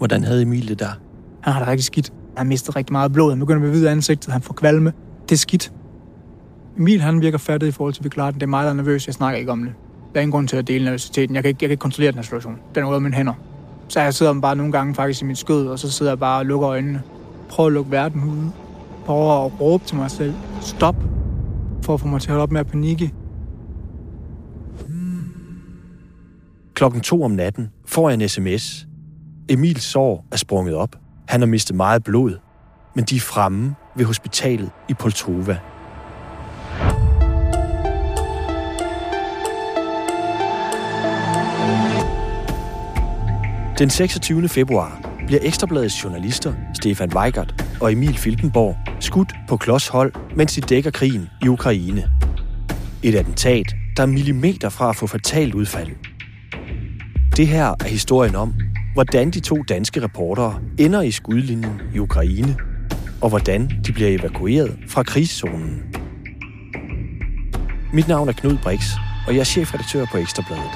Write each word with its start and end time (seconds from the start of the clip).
Hvordan 0.00 0.24
havde 0.24 0.42
Emil 0.42 0.68
det 0.68 0.78
der? 0.78 0.90
Han 1.40 1.52
har 1.52 1.60
det 1.60 1.68
rigtig 1.68 1.84
skidt. 1.84 2.12
Han 2.36 2.36
har 2.36 2.44
mistet 2.44 2.76
rigtig 2.76 2.92
meget 2.92 3.12
blod. 3.12 3.30
Han 3.30 3.38
begynder 3.40 3.60
at 3.60 3.66
bevidde 3.66 3.90
ansigtet. 3.90 4.32
Han 4.32 4.42
får 4.42 4.54
kvalme. 4.54 4.92
Det 5.28 5.32
er 5.32 5.38
skidt. 5.38 5.72
Emil 6.78 7.00
han 7.00 7.20
virker 7.20 7.38
fattig 7.38 7.68
i 7.68 7.72
forhold 7.72 7.94
til, 7.94 8.00
at 8.00 8.04
vi 8.04 8.08
klarer 8.08 8.30
den. 8.30 8.40
Det 8.40 8.46
er 8.46 8.50
mig, 8.50 8.64
der 8.64 8.70
er 8.70 8.74
nervøs. 8.74 9.06
Jeg 9.06 9.14
snakker 9.14 9.38
ikke 9.38 9.52
om 9.52 9.62
det. 9.62 9.72
Der 10.12 10.18
er 10.18 10.20
ingen 10.20 10.32
grund 10.32 10.48
til 10.48 10.56
at 10.56 10.68
dele 10.68 10.84
nervøsiteten. 10.84 11.34
Jeg 11.34 11.42
kan 11.42 11.48
ikke, 11.48 11.58
jeg 11.62 11.68
kan 11.68 11.70
ikke 11.70 11.80
kontrollere 11.80 12.12
den 12.12 12.18
her 12.18 12.22
situation. 12.22 12.56
Den 12.74 12.82
er 12.82 12.86
ude 12.88 12.94
af 12.94 13.00
mine 13.00 13.14
hænder. 13.14 13.32
Så 13.88 14.00
jeg 14.00 14.14
sidder 14.14 14.40
bare 14.40 14.56
nogle 14.56 14.72
gange 14.72 14.94
faktisk 14.94 15.22
i 15.22 15.24
mit 15.24 15.38
skød, 15.38 15.66
og 15.68 15.78
så 15.78 15.90
sidder 15.90 16.12
jeg 16.12 16.18
bare 16.18 16.38
og 16.38 16.46
lukker 16.46 16.68
øjnene. 16.68 17.02
Prøver 17.48 17.66
at 17.66 17.72
lukke 17.72 17.90
verden 17.90 18.24
ud. 18.24 18.50
Prøver 19.06 19.44
at 19.44 19.60
råbe 19.60 19.84
til 19.84 19.96
mig 19.96 20.10
selv. 20.10 20.34
Stop. 20.60 20.96
For 21.82 21.94
at 21.94 22.00
få 22.00 22.06
mig 22.06 22.20
til 22.20 22.28
at 22.28 22.32
holde 22.32 22.42
op 22.42 22.52
med 22.52 22.60
at 22.60 22.66
panikke. 22.66 23.14
Klokken 26.74 27.00
to 27.00 27.22
om 27.22 27.30
natten 27.30 27.68
får 27.86 28.10
jeg 28.10 28.22
en 28.22 28.28
sms. 28.28 28.89
Emils 29.50 29.82
sår 29.82 30.26
er 30.32 30.36
sprunget 30.36 30.74
op. 30.74 30.96
Han 31.28 31.40
har 31.40 31.46
mistet 31.46 31.76
meget 31.76 32.04
blod, 32.04 32.38
men 32.94 33.04
de 33.04 33.16
er 33.16 33.20
fremme 33.20 33.74
ved 33.96 34.04
hospitalet 34.04 34.70
i 34.88 34.94
Poltova. 34.94 35.58
Den 43.78 43.90
26. 43.90 44.48
februar 44.48 45.00
bliver 45.26 45.40
Ekstrabladets 45.42 46.04
journalister 46.04 46.54
Stefan 46.74 47.14
Weigert 47.14 47.64
og 47.80 47.92
Emil 47.92 48.18
Filkenborg 48.18 48.76
skudt 49.00 49.32
på 49.48 49.56
klodshold, 49.56 50.12
mens 50.36 50.54
de 50.54 50.60
dækker 50.60 50.90
krigen 50.90 51.28
i 51.42 51.48
Ukraine. 51.48 52.10
Et 53.02 53.14
attentat, 53.14 53.74
der 53.96 54.02
er 54.02 54.06
millimeter 54.06 54.68
fra 54.68 54.88
at 54.88 54.96
få 54.96 55.06
fatalt 55.06 55.54
udfald. 55.54 55.90
Det 57.36 57.46
her 57.46 57.66
er 57.66 57.88
historien 57.88 58.34
om, 58.34 58.54
hvordan 58.94 59.30
de 59.30 59.40
to 59.40 59.56
danske 59.68 60.02
reportere 60.02 60.60
ender 60.78 61.02
i 61.02 61.10
skudlinjen 61.10 61.80
i 61.94 61.98
Ukraine, 61.98 62.56
og 63.20 63.28
hvordan 63.28 63.70
de 63.86 63.92
bliver 63.92 64.18
evakueret 64.18 64.78
fra 64.88 65.02
krigszonen. 65.02 65.82
Mit 67.92 68.08
navn 68.08 68.28
er 68.28 68.32
Knud 68.32 68.58
Brix, 68.62 68.84
og 69.26 69.34
jeg 69.34 69.40
er 69.40 69.44
chefredaktør 69.44 70.06
på 70.12 70.18
Ekstrabladet. 70.18 70.70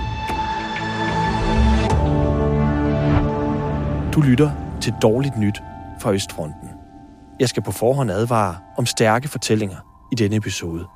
Du 4.15 4.21
lytter 4.21 4.51
til 4.81 4.95
dårligt 5.03 5.39
nyt 5.39 5.59
fra 6.01 6.13
Østfronten. 6.13 6.69
Jeg 7.41 7.49
skal 7.49 7.63
på 7.63 7.73
forhånd 7.73 8.11
advare 8.11 8.57
om 8.79 8.87
stærke 8.87 9.29
fortællinger 9.29 10.09
i 10.13 10.15
denne 10.15 10.37
episode. 10.37 10.87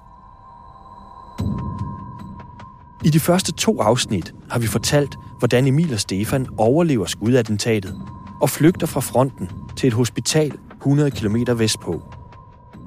I 3.04 3.10
de 3.10 3.20
første 3.20 3.52
to 3.52 3.80
afsnit 3.80 4.34
har 4.50 4.58
vi 4.58 4.66
fortalt, 4.66 5.16
hvordan 5.38 5.66
Emil 5.66 5.92
og 5.92 6.00
Stefan 6.00 6.46
overlever 6.56 7.06
skudattentatet 7.06 8.00
og 8.40 8.50
flygter 8.50 8.86
fra 8.86 9.00
fronten 9.00 9.50
til 9.76 9.86
et 9.86 9.92
hospital 9.92 10.52
100 10.76 11.10
km 11.10 11.36
vestpå. 11.56 12.02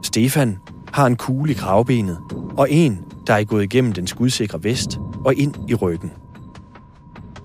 Stefan 0.03 0.57
har 0.93 1.05
en 1.05 1.15
kugle 1.15 1.51
i 1.51 1.55
kravbenet 1.55 2.19
og 2.57 2.71
en, 2.71 2.99
der 3.27 3.33
er 3.33 3.43
gået 3.43 3.63
igennem 3.63 3.93
den 3.93 4.07
skudsikre 4.07 4.63
vest 4.63 4.99
og 5.25 5.35
ind 5.35 5.55
i 5.69 5.75
ryggen. 5.75 6.11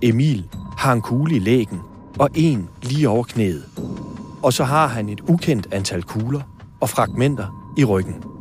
Emil 0.02 0.48
har 0.76 0.92
en 0.92 1.02
kugle 1.02 1.36
i 1.36 1.38
lægen 1.38 1.80
og 2.18 2.30
en 2.34 2.68
lige 2.82 3.08
over 3.08 3.24
knæet. 3.24 3.64
Og 4.42 4.52
så 4.52 4.64
har 4.64 4.86
han 4.86 5.08
et 5.08 5.20
ukendt 5.28 5.68
antal 5.72 6.02
kugler 6.02 6.40
og 6.80 6.88
fragmenter 6.88 7.74
i 7.78 7.84
ryggen. 7.84 8.35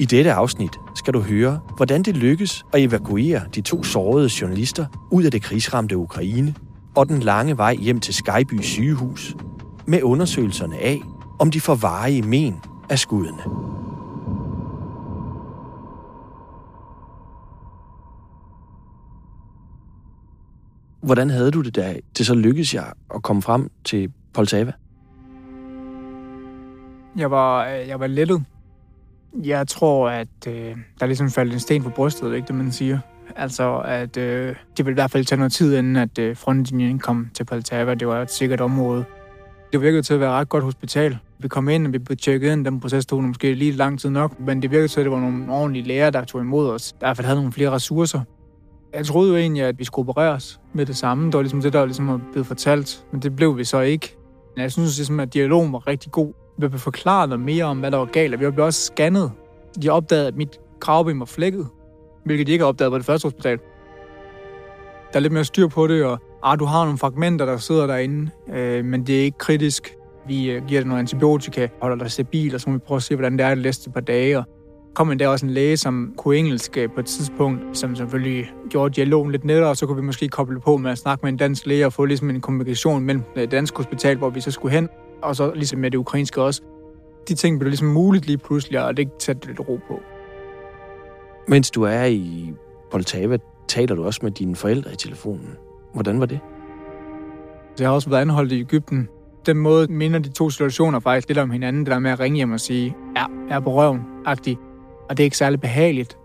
I 0.00 0.04
dette 0.04 0.32
afsnit 0.32 0.80
skal 0.94 1.14
du 1.14 1.20
høre, 1.20 1.60
hvordan 1.76 2.02
det 2.02 2.16
lykkes 2.16 2.64
at 2.72 2.82
evakuere 2.82 3.42
de 3.54 3.60
to 3.60 3.82
sårede 3.82 4.30
journalister 4.40 4.86
ud 5.10 5.24
af 5.24 5.30
det 5.30 5.42
krigsramte 5.42 5.96
Ukraine 5.96 6.54
og 6.96 7.08
den 7.08 7.20
lange 7.20 7.56
vej 7.56 7.74
hjem 7.74 8.00
til 8.00 8.14
Skyby 8.14 8.60
sygehus 8.62 9.36
med 9.86 10.02
undersøgelserne 10.02 10.76
af, 10.78 11.00
om 11.38 11.50
de 11.50 11.60
får 11.60 11.74
varige 11.74 12.22
men 12.22 12.60
af 12.90 12.98
skuddene. 12.98 13.42
Hvordan 21.02 21.30
havde 21.30 21.50
du 21.50 21.60
det, 21.60 21.76
da 21.76 21.96
det 22.18 22.26
så 22.26 22.34
lykkedes 22.34 22.74
jeg 22.74 22.92
at 23.14 23.22
komme 23.22 23.42
frem 23.42 23.70
til 23.84 24.12
Poltava? 24.34 24.72
Jeg 27.16 27.30
var, 27.30 27.68
øh, 27.68 27.88
jeg 27.88 28.00
var 28.00 28.06
lettet. 28.06 28.44
Jeg 29.44 29.68
tror, 29.68 30.08
at 30.08 30.28
øh, 30.48 30.76
der 31.00 31.06
ligesom 31.06 31.30
faldt 31.30 31.52
en 31.52 31.60
sten 31.60 31.82
på 31.82 31.90
brystet, 31.90 32.34
ikke 32.34 32.46
det, 32.46 32.54
man 32.54 32.72
siger. 32.72 32.98
Altså, 33.36 33.78
at 33.78 34.16
øh, 34.16 34.56
det 34.76 34.86
ville 34.86 34.92
i 34.92 34.94
hvert 34.94 35.10
fald 35.10 35.24
tage 35.24 35.36
noget 35.36 35.52
tid, 35.52 35.76
inden 35.76 35.96
at 35.96 36.18
øh, 36.18 36.36
frontlinjen 36.36 36.98
kom 36.98 37.28
til 37.34 37.44
Poltava. 37.44 37.94
Det 37.94 38.08
var 38.08 38.22
et 38.22 38.30
sikkert 38.30 38.60
område. 38.60 39.04
Det 39.72 39.82
virkede 39.82 40.02
til 40.02 40.14
at 40.14 40.20
være 40.20 40.30
et 40.30 40.34
ret 40.34 40.48
godt 40.48 40.64
hospital. 40.64 41.18
Vi 41.38 41.48
kom 41.48 41.68
ind, 41.68 41.86
og 41.86 41.92
vi 41.92 41.98
blev 41.98 42.16
tjekket 42.16 42.52
ind. 42.52 42.64
Den 42.64 42.80
proces 42.80 43.06
tog 43.06 43.24
måske 43.24 43.54
lige 43.54 43.72
lang 43.72 44.00
tid 44.00 44.10
nok, 44.10 44.40
men 44.40 44.62
det 44.62 44.70
virkede 44.70 44.88
til, 44.88 45.00
at 45.00 45.04
det 45.04 45.12
var 45.12 45.20
nogle 45.20 45.52
ordentlige 45.52 45.86
læger, 45.86 46.10
der 46.10 46.24
tog 46.24 46.40
imod 46.40 46.70
os. 46.70 46.92
Der 46.92 47.06
i 47.06 47.08
hvert 47.08 47.16
fald 47.16 47.26
havde 47.26 47.38
nogle 47.38 47.52
flere 47.52 47.70
ressourcer. 47.70 48.20
Jeg 48.94 49.06
troede 49.06 49.30
jo 49.30 49.36
egentlig, 49.36 49.62
at 49.62 49.78
vi 49.78 49.84
skulle 49.84 50.08
opereres 50.08 50.60
med 50.72 50.86
det 50.86 50.96
samme. 50.96 51.26
Det 51.26 51.34
var 51.34 51.42
ligesom 51.42 51.62
det, 51.62 51.72
der 51.72 51.84
ligesom 51.84 52.08
var 52.08 52.20
blevet 52.32 52.46
fortalt, 52.46 53.04
men 53.12 53.22
det 53.22 53.36
blev 53.36 53.58
vi 53.58 53.64
så 53.64 53.80
ikke. 53.80 54.16
Men 54.56 54.62
jeg 54.62 54.72
synes 54.72 54.98
ligesom, 54.98 55.20
at 55.20 55.34
dialogen 55.34 55.72
var 55.72 55.86
rigtig 55.86 56.12
god. 56.12 56.32
Vi 56.58 56.68
blev 56.68 56.80
forklaret 56.80 57.28
noget 57.28 57.44
mere 57.44 57.64
om, 57.64 57.78
hvad 57.78 57.90
der 57.90 57.96
var 57.96 58.04
galt, 58.04 58.34
og 58.34 58.40
vi 58.40 58.50
blev 58.50 58.64
også 58.64 58.80
scannet. 58.80 59.32
De 59.82 59.88
opdagede, 59.88 60.26
at 60.26 60.36
mit 60.36 60.60
kravben 60.80 61.20
var 61.20 61.26
flækket, 61.26 61.66
hvilket 62.24 62.46
de 62.46 62.52
ikke 62.52 62.62
har 62.62 62.68
opdaget 62.68 62.92
på 62.92 62.98
det 62.98 63.06
første 63.06 63.26
hospital. 63.26 63.58
Der 65.12 65.16
er 65.16 65.20
lidt 65.20 65.32
mere 65.32 65.44
styr 65.44 65.68
på 65.68 65.86
det, 65.86 66.04
og 66.04 66.18
ah, 66.42 66.58
du 66.58 66.64
har 66.64 66.84
nogle 66.84 66.98
fragmenter, 66.98 67.46
der 67.46 67.56
sidder 67.56 67.86
derinde, 67.86 68.30
øh, 68.54 68.84
men 68.84 69.06
det 69.06 69.18
er 69.18 69.22
ikke 69.22 69.38
kritisk. 69.38 69.94
Vi 70.26 70.50
øh, 70.50 70.66
giver 70.66 70.80
dig 70.80 70.88
noget 70.88 71.00
antibiotika, 71.00 71.68
holder 71.82 71.96
dig 71.96 72.10
stabil, 72.10 72.54
og 72.54 72.60
så 72.60 72.70
må 72.70 72.76
vi 72.76 72.78
prøve 72.86 72.96
at 72.96 73.02
se, 73.02 73.14
hvordan 73.14 73.38
det 73.38 73.46
er 73.46 73.54
de 73.54 73.62
næste 73.62 73.90
par 73.90 74.00
dage. 74.00 74.38
Og 74.38 74.44
kom 74.94 75.10
endda 75.10 75.28
også 75.28 75.46
en 75.46 75.52
læge, 75.52 75.76
som 75.76 76.14
kunne 76.16 76.36
engelsk 76.36 76.76
øh, 76.76 76.88
på 76.94 77.00
et 77.00 77.06
tidspunkt, 77.06 77.78
som 77.78 77.96
selvfølgelig 77.96 78.52
gjorde 78.70 78.94
dialogen 78.94 79.32
lidt 79.32 79.44
nettere, 79.44 79.70
og 79.70 79.76
så 79.76 79.86
kunne 79.86 79.96
vi 79.96 80.06
måske 80.06 80.28
koble 80.28 80.60
på 80.60 80.76
med 80.76 80.90
at 80.90 80.98
snakke 80.98 81.22
med 81.22 81.32
en 81.32 81.36
dansk 81.36 81.66
læge 81.66 81.86
og 81.86 81.92
få 81.92 82.04
ligesom 82.04 82.30
en 82.30 82.40
kommunikation 82.40 83.04
mellem 83.04 83.22
øh, 83.36 83.42
det 83.42 83.50
danske 83.50 83.76
hospital, 83.76 84.16
hvor 84.16 84.30
vi 84.30 84.40
så 84.40 84.50
skulle 84.50 84.74
hen, 84.74 84.88
og 85.22 85.36
så 85.36 85.52
ligesom 85.54 85.78
med 85.78 85.90
det 85.90 85.98
ukrainske 85.98 86.42
også. 86.42 86.62
De 87.28 87.34
ting 87.34 87.58
blev 87.58 87.68
ligesom 87.68 87.88
muligt 87.88 88.26
lige 88.26 88.38
pludselig, 88.38 88.84
og 88.84 88.96
det 88.96 89.10
satte 89.18 89.46
lidt 89.46 89.60
ro 89.60 89.80
på. 89.88 90.00
Mens 91.48 91.70
du 91.70 91.82
er 91.82 92.04
i 92.04 92.52
Poltava, 92.90 93.38
taler 93.68 93.94
du 93.94 94.04
også 94.04 94.20
med 94.22 94.30
dine 94.30 94.56
forældre 94.56 94.92
i 94.92 94.96
telefonen. 94.96 95.56
Hvordan 95.94 96.20
var 96.20 96.26
det? 96.26 96.40
Jeg 97.78 97.88
har 97.88 97.94
også 97.94 98.10
været 98.10 98.20
anholdt 98.20 98.52
i 98.52 98.60
Ægypten. 98.60 99.08
Den 99.46 99.56
måde 99.56 99.92
minder 99.92 100.18
de 100.18 100.28
to 100.28 100.50
situationer 100.50 101.00
faktisk 101.00 101.28
lidt 101.28 101.38
om 101.38 101.50
hinanden. 101.50 101.84
Det 101.84 101.92
der 101.92 101.98
med 101.98 102.10
at 102.10 102.20
ringe 102.20 102.36
hjem 102.36 102.52
og 102.52 102.60
sige, 102.60 102.96
ja, 103.16 103.24
jeg 103.48 103.56
er 103.56 103.60
på 103.60 103.74
røven, 103.74 104.00
agtig. 104.26 104.58
Og 105.08 105.16
det 105.16 105.22
er 105.22 105.24
ikke 105.24 105.36
særlig 105.36 105.60
behageligt. 105.60 106.18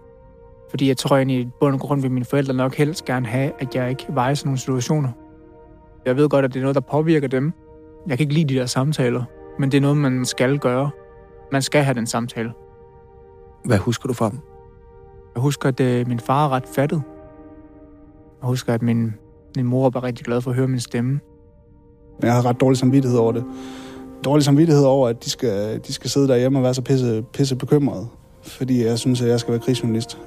Fordi 0.70 0.88
jeg 0.88 0.98
tror 0.98 1.18
egentlig, 1.18 1.40
i 1.40 1.48
bund 1.60 1.74
og 1.74 1.80
grund 1.80 2.02
vil 2.02 2.12
mine 2.12 2.26
forældre 2.26 2.54
nok 2.54 2.76
helst 2.76 3.06
gerne 3.06 3.26
have, 3.26 3.52
at 3.60 3.76
jeg 3.76 3.90
ikke 3.90 4.06
var 4.10 4.30
i 4.30 4.36
sådan 4.36 4.48
nogle 4.48 4.60
situationer. 4.60 5.10
Jeg 6.06 6.18
ved 6.18 6.30
godt, 6.30 6.46
at 6.46 6.54
det 6.54 6.60
er 6.60 6.64
noget, 6.64 6.76
der 6.76 6.82
påvirker 6.82 7.28
dem. 7.28 7.54
Jeg 8.08 8.18
kan 8.18 8.24
ikke 8.24 8.34
lide 8.34 8.54
de 8.54 8.60
der 8.60 8.66
samtaler, 8.66 9.24
men 9.60 9.72
det 9.72 9.78
er 9.78 9.82
noget, 9.82 9.98
man 9.98 10.26
skal 10.26 10.60
gøre. 10.60 10.90
Man 11.52 11.62
skal 11.62 11.84
have 11.84 11.94
den 11.94 12.08
samtale. 12.08 12.52
Hvad 13.66 13.78
husker 13.78 14.08
du 14.08 14.14
fra 14.14 14.30
dem? 14.30 14.40
Jeg 15.36 15.42
husker, 15.42 15.70
at 15.70 15.80
øh, 15.80 16.08
min 16.08 16.20
far 16.20 16.46
er 16.46 16.50
ret 16.50 16.68
fattet. 16.76 17.02
Jeg 18.42 18.48
husker, 18.48 18.74
at 18.74 18.82
min, 18.82 19.14
min 19.56 19.66
mor 19.66 19.90
var 19.90 20.04
rigtig 20.04 20.26
glad 20.26 20.42
for 20.42 20.52
at 20.52 20.56
høre 20.56 20.68
min 20.68 20.80
stemme. 20.80 21.20
Jeg 22.22 22.34
har 22.34 22.46
ret 22.46 22.62
dårlig 22.62 22.78
samvittighed 22.78 23.20
over 23.20 23.32
det. 23.32 23.46
Dårlig 24.26 24.44
samvittighed 24.44 24.86
over, 24.86 25.08
at 25.10 25.24
de 25.24 25.30
skal, 25.30 25.82
de 25.88 25.94
skal 25.94 26.10
sidde 26.10 26.28
derhjemme 26.28 26.60
og 26.60 26.64
være 26.64 26.74
så 26.74 26.82
pisse, 26.82 27.26
pisse 27.34 27.56
bekymrede. 27.56 28.08
Fordi 28.42 28.86
jeg 28.86 29.00
synes, 29.00 29.22
at 29.22 29.30
jeg 29.30 29.40
skal 29.40 29.52
være 29.52 29.62
krigsjournalist. 29.62 30.18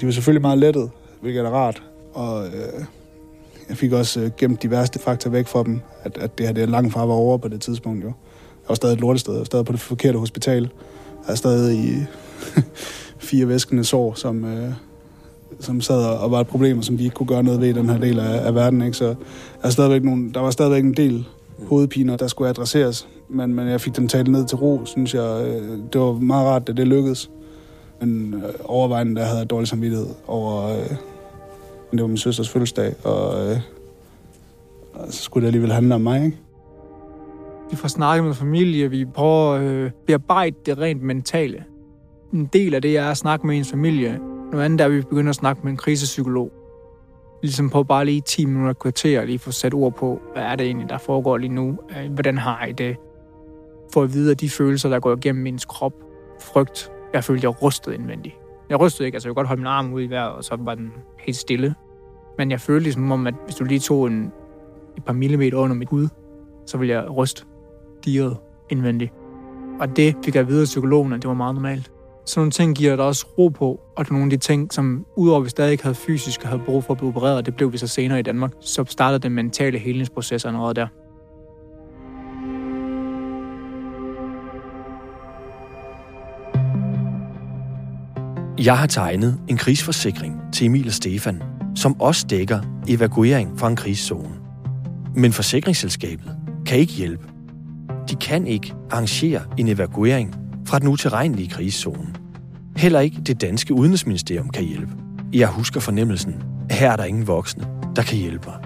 De 0.00 0.06
var 0.06 0.12
selvfølgelig 0.12 0.42
meget 0.42 0.58
lettet, 0.58 0.90
hvilket 1.20 1.44
er 1.44 1.50
rart. 1.50 1.82
Og 2.14 2.46
øh, 2.46 2.84
jeg 3.68 3.76
fik 3.76 3.92
også 3.92 4.20
øh, 4.20 4.30
gemt 4.38 4.62
de 4.62 4.70
værste 4.70 4.98
fakta 4.98 5.28
væk 5.28 5.46
fra 5.46 5.62
dem. 5.62 5.80
At, 6.02 6.18
at 6.18 6.38
det 6.38 6.46
her 6.46 6.52
det 6.52 6.62
er 6.62 6.66
langt 6.66 6.92
fra 6.92 7.06
var 7.06 7.14
over 7.14 7.38
på 7.38 7.48
det 7.48 7.60
tidspunkt. 7.60 8.04
Jo. 8.04 8.08
Jeg 8.08 8.68
var 8.68 8.74
stadig 8.74 8.94
et 8.94 9.00
lortested. 9.00 9.32
Jeg 9.32 9.38
var 9.38 9.44
stadig 9.44 9.66
på 9.66 9.72
det 9.72 9.80
forkerte 9.80 10.18
hospital. 10.18 10.62
Jeg 11.26 11.32
er 11.32 11.34
stadig 11.34 11.78
i 11.78 11.94
fire 13.28 13.48
væskende 13.48 13.84
sår, 13.84 14.14
som, 14.14 14.44
øh, 14.44 14.72
som 15.60 15.80
sad 15.80 16.04
og 16.04 16.30
var 16.30 16.40
et 16.40 16.46
problem, 16.46 16.82
som 16.82 16.96
de 16.96 17.04
ikke 17.04 17.14
kunne 17.14 17.26
gøre 17.26 17.42
noget 17.42 17.60
ved 17.60 17.68
i 17.68 17.72
den 17.72 17.88
her 17.88 17.98
del 17.98 18.18
af, 18.18 18.46
af 18.46 18.54
verden. 18.54 18.82
Ikke? 18.82 18.96
Så 18.96 19.04
jeg 19.04 19.16
er 19.62 19.70
stadigvæk 19.70 20.04
nogle, 20.04 20.32
der 20.32 20.40
var 20.40 20.50
stadigvæk 20.50 20.84
en 20.84 20.94
del 20.94 21.24
hovedpiner, 21.66 22.16
der 22.16 22.26
skulle 22.26 22.50
adresseres. 22.50 23.08
Men, 23.28 23.54
men 23.54 23.68
jeg 23.68 23.80
fik 23.80 23.96
dem 23.96 24.08
talt 24.08 24.28
ned 24.28 24.46
til 24.46 24.56
ro, 24.56 24.80
synes 24.84 25.14
jeg. 25.14 25.46
Øh, 25.46 25.78
det 25.92 26.00
var 26.00 26.12
meget 26.12 26.46
rart, 26.46 26.68
at 26.68 26.76
det 26.76 26.88
lykkedes. 26.88 27.30
Men 28.00 28.34
øh, 28.34 28.42
overvejende, 28.64 29.16
der 29.16 29.24
havde 29.24 29.38
jeg 29.38 29.50
dårlig 29.50 29.68
samvittighed 29.68 30.08
over... 30.26 30.68
Øh, 30.68 30.96
det 31.98 32.02
var 32.02 32.08
min 32.08 32.16
søsters 32.16 32.48
fødselsdag, 32.48 32.94
og, 33.04 33.50
øh, 33.50 33.60
og 34.94 35.12
så 35.12 35.22
skulle 35.22 35.42
det 35.42 35.48
alligevel 35.48 35.72
handle 35.72 35.94
om 35.94 36.00
mig, 36.00 36.24
ikke? 36.24 36.36
Vi 37.70 37.76
får 37.76 37.88
snakket 37.88 38.24
med 38.24 38.34
familie, 38.34 38.90
vi 38.90 39.04
prøver 39.04 39.54
at 39.54 39.62
øh, 39.62 39.90
bearbejde 40.06 40.56
det 40.66 40.78
rent 40.78 41.02
mentale. 41.02 41.64
En 42.32 42.46
del 42.52 42.74
af 42.74 42.82
det 42.82 42.96
er 42.96 43.10
at 43.10 43.16
snakke 43.16 43.46
med 43.46 43.56
ens 43.56 43.70
familie. 43.70 44.20
Noget 44.52 44.64
andet 44.64 44.80
er, 44.80 44.84
at 44.84 44.92
vi 44.92 45.00
begynder 45.00 45.30
at 45.30 45.36
snakke 45.36 45.62
med 45.62 45.70
en 45.70 45.76
krisepsykolog. 45.76 46.52
ligesom 47.42 47.70
på 47.70 47.82
bare 47.82 48.04
lige 48.04 48.20
10 48.20 48.44
minutter 48.44 48.72
kvarter, 48.72 49.24
lige 49.24 49.38
få 49.38 49.50
sat 49.50 49.74
ord 49.74 49.94
på, 49.94 50.20
hvad 50.32 50.42
er 50.42 50.56
det 50.56 50.66
egentlig, 50.66 50.88
der 50.88 50.98
foregår 50.98 51.36
lige 51.36 51.54
nu? 51.54 51.78
Øh, 51.90 52.12
hvordan 52.12 52.38
har 52.38 52.66
I 52.66 52.72
det? 52.72 52.96
For 53.92 54.02
at 54.02 54.14
vide, 54.14 54.30
at 54.30 54.40
de 54.40 54.50
følelser, 54.50 54.88
der 54.88 55.00
går 55.00 55.16
igennem 55.16 55.42
min 55.42 55.58
krop, 55.68 55.92
frygt, 56.40 56.90
jeg 57.14 57.24
følte, 57.24 57.46
jeg 57.46 57.62
rystede 57.62 57.96
indvendigt. 57.96 58.34
Jeg 58.68 58.80
rystede 58.80 59.06
ikke, 59.06 59.16
altså 59.16 59.28
jeg 59.28 59.30
kunne 59.30 59.40
godt 59.40 59.48
holde 59.48 59.60
min 59.60 59.66
arm 59.66 59.92
ud 59.92 60.02
i 60.02 60.10
vejret, 60.10 60.32
og 60.32 60.44
så 60.44 60.56
var 60.58 60.74
den 60.74 60.92
helt 61.18 61.36
stille. 61.36 61.74
Men 62.38 62.50
jeg 62.50 62.60
følte 62.60 62.82
ligesom 62.82 63.12
om, 63.12 63.26
at 63.26 63.34
hvis 63.44 63.54
du 63.54 63.64
lige 63.64 63.80
tog 63.80 64.06
en, 64.06 64.32
et 64.96 65.04
par 65.04 65.12
millimeter 65.12 65.58
under 65.58 65.76
mit 65.76 65.88
hud, 65.88 66.08
så 66.66 66.78
ville 66.78 66.94
jeg 66.94 67.16
ryste 67.16 67.44
diret 68.04 68.36
indvendigt. 68.70 69.12
Og 69.80 69.96
det 69.96 70.16
fik 70.24 70.34
jeg 70.34 70.48
videre 70.48 70.62
af 70.62 70.66
psykologen, 70.66 71.12
at 71.12 71.22
det 71.22 71.28
var 71.28 71.34
meget 71.34 71.54
normalt. 71.54 71.90
Så 72.26 72.40
nogle 72.40 72.50
ting 72.50 72.76
giver 72.76 72.96
dig 72.96 73.04
også 73.04 73.26
ro 73.38 73.48
på, 73.48 73.80
og 73.96 74.06
nogle 74.10 74.24
af 74.24 74.30
de 74.30 74.36
ting, 74.36 74.72
som 74.72 75.06
udover 75.16 75.38
at 75.38 75.44
vi 75.44 75.50
stadig 75.50 75.78
havde 75.82 75.94
fysisk 75.94 76.42
og 76.42 76.48
havde 76.48 76.62
brug 76.66 76.84
for 76.84 76.94
at 76.94 76.98
blive 76.98 77.08
opereret, 77.08 77.46
det 77.46 77.56
blev 77.56 77.72
vi 77.72 77.78
så 77.78 77.86
senere 77.86 78.18
i 78.18 78.22
Danmark, 78.22 78.52
så 78.60 78.84
startede 78.88 79.18
den 79.18 79.32
mentale 79.32 79.78
helingsproces 79.78 80.44
allerede 80.44 80.74
der. 80.74 80.86
Jeg 88.64 88.78
har 88.78 88.86
tegnet 88.86 89.40
en 89.48 89.56
krigsforsikring 89.56 90.40
til 90.52 90.66
Emil 90.66 90.86
og 90.86 90.92
Stefan, 90.92 91.42
som 91.74 92.00
også 92.00 92.26
dækker 92.26 92.60
evakuering 92.88 93.58
fra 93.58 93.68
en 93.68 93.76
krigszone. 93.76 94.34
Men 95.16 95.32
forsikringsselskabet 95.32 96.36
kan 96.66 96.78
ikke 96.78 96.92
hjælpe. 96.92 97.26
De 98.10 98.14
kan 98.14 98.46
ikke 98.46 98.74
arrangere 98.90 99.40
en 99.58 99.68
evakuering 99.68 100.34
fra 100.66 100.78
den 100.78 100.88
utilregnelige 100.88 101.48
krigszone. 101.48 102.14
Heller 102.76 103.00
ikke 103.00 103.20
det 103.20 103.40
danske 103.40 103.74
udenrigsministerium 103.74 104.48
kan 104.48 104.64
hjælpe. 104.64 104.92
Jeg 105.32 105.48
husker 105.48 105.80
fornemmelsen, 105.80 106.34
at 106.70 106.76
her 106.76 106.90
er 106.90 106.96
der 106.96 107.04
ingen 107.04 107.26
voksne, 107.26 107.66
der 107.96 108.02
kan 108.02 108.18
hjælpe 108.18 108.48
mig. 108.48 108.58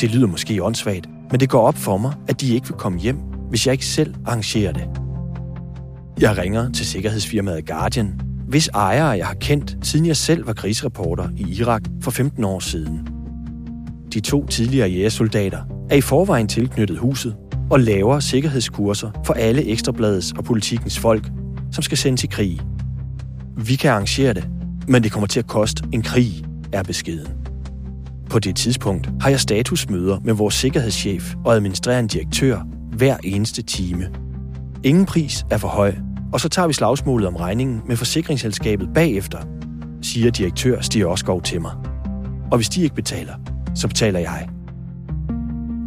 Det 0.00 0.10
lyder 0.10 0.26
måske 0.26 0.64
åndssvagt, 0.64 1.08
men 1.30 1.40
det 1.40 1.48
går 1.48 1.60
op 1.60 1.76
for 1.76 1.96
mig, 1.98 2.12
at 2.28 2.40
de 2.40 2.54
ikke 2.54 2.68
vil 2.68 2.76
komme 2.76 2.98
hjem, 2.98 3.16
hvis 3.48 3.66
jeg 3.66 3.72
ikke 3.72 3.86
selv 3.86 4.14
arrangerer 4.26 4.72
det. 4.72 4.88
Jeg 6.20 6.38
ringer 6.38 6.72
til 6.72 6.86
sikkerhedsfirmaet 6.86 7.66
Guardian, 7.66 8.20
hvis 8.48 8.68
ejere 8.74 9.08
jeg 9.08 9.26
har 9.26 9.34
kendt, 9.34 9.76
siden 9.82 10.06
jeg 10.06 10.16
selv 10.16 10.46
var 10.46 10.52
krigsreporter 10.52 11.28
i 11.36 11.42
Irak 11.60 11.82
for 12.02 12.10
15 12.10 12.44
år 12.44 12.60
siden. 12.60 13.08
De 14.12 14.20
to 14.20 14.46
tidligere 14.46 14.88
jægersoldater 14.88 15.62
er 15.90 15.96
i 15.96 16.00
forvejen 16.00 16.48
tilknyttet 16.48 16.98
huset 16.98 17.36
og 17.70 17.80
laver 17.80 18.20
sikkerhedskurser 18.20 19.10
for 19.26 19.34
alle 19.34 19.64
Ekstrabladets 19.64 20.32
og 20.32 20.44
politikens 20.44 20.98
folk, 20.98 21.30
som 21.72 21.82
skal 21.82 21.98
sendes 21.98 22.24
i 22.24 22.26
krig. 22.26 22.60
Vi 23.56 23.76
kan 23.76 23.90
arrangere 23.90 24.34
det, 24.34 24.48
men 24.88 25.02
det 25.02 25.12
kommer 25.12 25.26
til 25.26 25.38
at 25.38 25.46
koste 25.46 25.84
en 25.92 26.02
krig, 26.02 26.44
er 26.72 26.82
beskeden. 26.82 27.32
På 28.30 28.38
det 28.38 28.56
tidspunkt 28.56 29.10
har 29.20 29.30
jeg 29.30 29.40
statusmøder 29.40 30.18
med 30.24 30.34
vores 30.34 30.54
sikkerhedschef 30.54 31.34
og 31.44 31.54
administrerende 31.54 32.08
direktør 32.08 32.60
hver 32.92 33.16
eneste 33.24 33.62
time. 33.62 34.08
Ingen 34.84 35.06
pris 35.06 35.44
er 35.50 35.58
for 35.58 35.68
høj, 35.68 35.94
og 36.32 36.40
så 36.40 36.48
tager 36.48 36.68
vi 36.68 36.72
slagsmålet 36.72 37.28
om 37.28 37.36
regningen 37.36 37.82
med 37.86 37.96
forsikringsselskabet 37.96 38.88
bagefter, 38.94 39.38
siger 40.02 40.30
direktør 40.30 40.80
Stig 40.80 41.06
Oskov 41.06 41.42
til 41.42 41.60
mig. 41.60 41.72
Og 42.50 42.58
hvis 42.58 42.68
de 42.68 42.82
ikke 42.82 42.94
betaler, 42.94 43.34
så 43.74 43.88
betaler 43.88 44.20
jeg. 44.20 44.48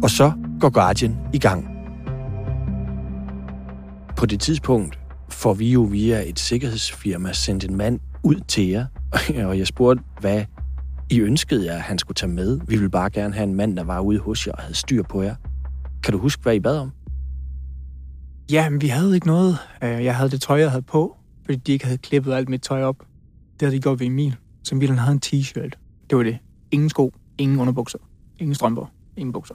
Og 0.02 0.10
så 0.10 0.32
går 0.60 0.70
Guardian 0.70 1.16
i 1.32 1.38
gang. 1.38 1.68
På 4.16 4.26
det 4.26 4.40
tidspunkt 4.40 4.98
får 5.28 5.54
vi 5.54 5.72
jo 5.72 5.80
via 5.80 6.28
et 6.28 6.38
sikkerhedsfirma 6.38 7.32
sendt 7.32 7.64
en 7.64 7.76
mand 7.76 8.00
ud 8.22 8.40
til 8.48 8.68
jer, 8.68 8.86
og 9.48 9.58
jeg 9.58 9.66
spurgte, 9.66 10.02
hvad 10.20 10.44
I 11.10 11.20
ønskede 11.20 11.66
jer, 11.66 11.74
at 11.74 11.80
han 11.80 11.98
skulle 11.98 12.14
tage 12.14 12.32
med. 12.32 12.60
Vi 12.66 12.76
ville 12.76 12.90
bare 12.90 13.10
gerne 13.10 13.34
have 13.34 13.44
en 13.44 13.54
mand, 13.54 13.76
der 13.76 13.84
var 13.84 14.00
ude 14.00 14.18
hos 14.18 14.46
jer 14.46 14.52
og 14.52 14.62
havde 14.62 14.74
styr 14.74 15.02
på 15.02 15.22
jer. 15.22 15.34
Kan 16.02 16.12
du 16.12 16.18
huske, 16.18 16.42
hvad 16.42 16.54
I 16.54 16.60
bad 16.60 16.78
om? 16.78 16.92
Ja, 18.50 18.70
men 18.70 18.80
vi 18.80 18.86
havde 18.86 19.14
ikke 19.14 19.26
noget. 19.26 19.58
Øh, 19.82 20.04
jeg 20.04 20.16
havde 20.16 20.30
det 20.30 20.40
tøj, 20.40 20.58
jeg 20.60 20.70
havde 20.70 20.82
på, 20.82 21.16
fordi 21.44 21.58
de 21.58 21.72
ikke 21.72 21.84
havde 21.84 21.98
klippet 21.98 22.32
alt 22.32 22.48
mit 22.48 22.62
tøj 22.62 22.82
op. 22.82 22.98
Det 23.52 23.62
havde 23.62 23.76
de 23.76 23.80
gjort 23.80 24.00
ved 24.00 24.06
Emil. 24.06 24.36
som 24.62 24.78
Emil 24.78 24.98
havde 24.98 25.12
en 25.12 25.20
t-shirt. 25.26 26.04
Det 26.10 26.18
var 26.18 26.24
det. 26.24 26.38
Ingen 26.70 26.88
sko, 26.88 27.12
ingen 27.38 27.60
underbukser, 27.60 27.98
ingen 28.38 28.54
strømper, 28.54 28.86
ingen 29.16 29.32
bukser. 29.32 29.54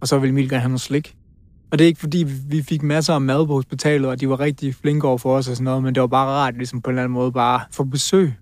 Og 0.00 0.08
så 0.08 0.18
ville 0.18 0.30
Emil 0.30 0.48
gerne 0.48 0.60
have 0.60 0.68
noget 0.68 0.80
slik. 0.80 1.16
Og 1.70 1.78
det 1.78 1.84
er 1.84 1.88
ikke 1.88 2.00
fordi, 2.00 2.26
vi 2.48 2.62
fik 2.62 2.82
masser 2.82 3.14
af 3.14 3.20
mad 3.20 3.46
på 3.46 3.52
hospitalet, 3.52 4.10
og 4.10 4.20
de 4.20 4.28
var 4.28 4.40
rigtig 4.40 4.74
flinke 4.74 5.08
over 5.08 5.18
for 5.18 5.36
os 5.36 5.48
og 5.48 5.56
sådan 5.56 5.64
noget, 5.64 5.82
men 5.82 5.94
det 5.94 6.00
var 6.00 6.06
bare 6.06 6.26
rart, 6.26 6.54
ligesom 6.54 6.82
på 6.82 6.90
en 6.90 6.94
eller 6.94 7.02
anden 7.02 7.14
måde, 7.14 7.32
bare 7.32 7.60
få 7.72 7.84
besøg. 7.84 8.32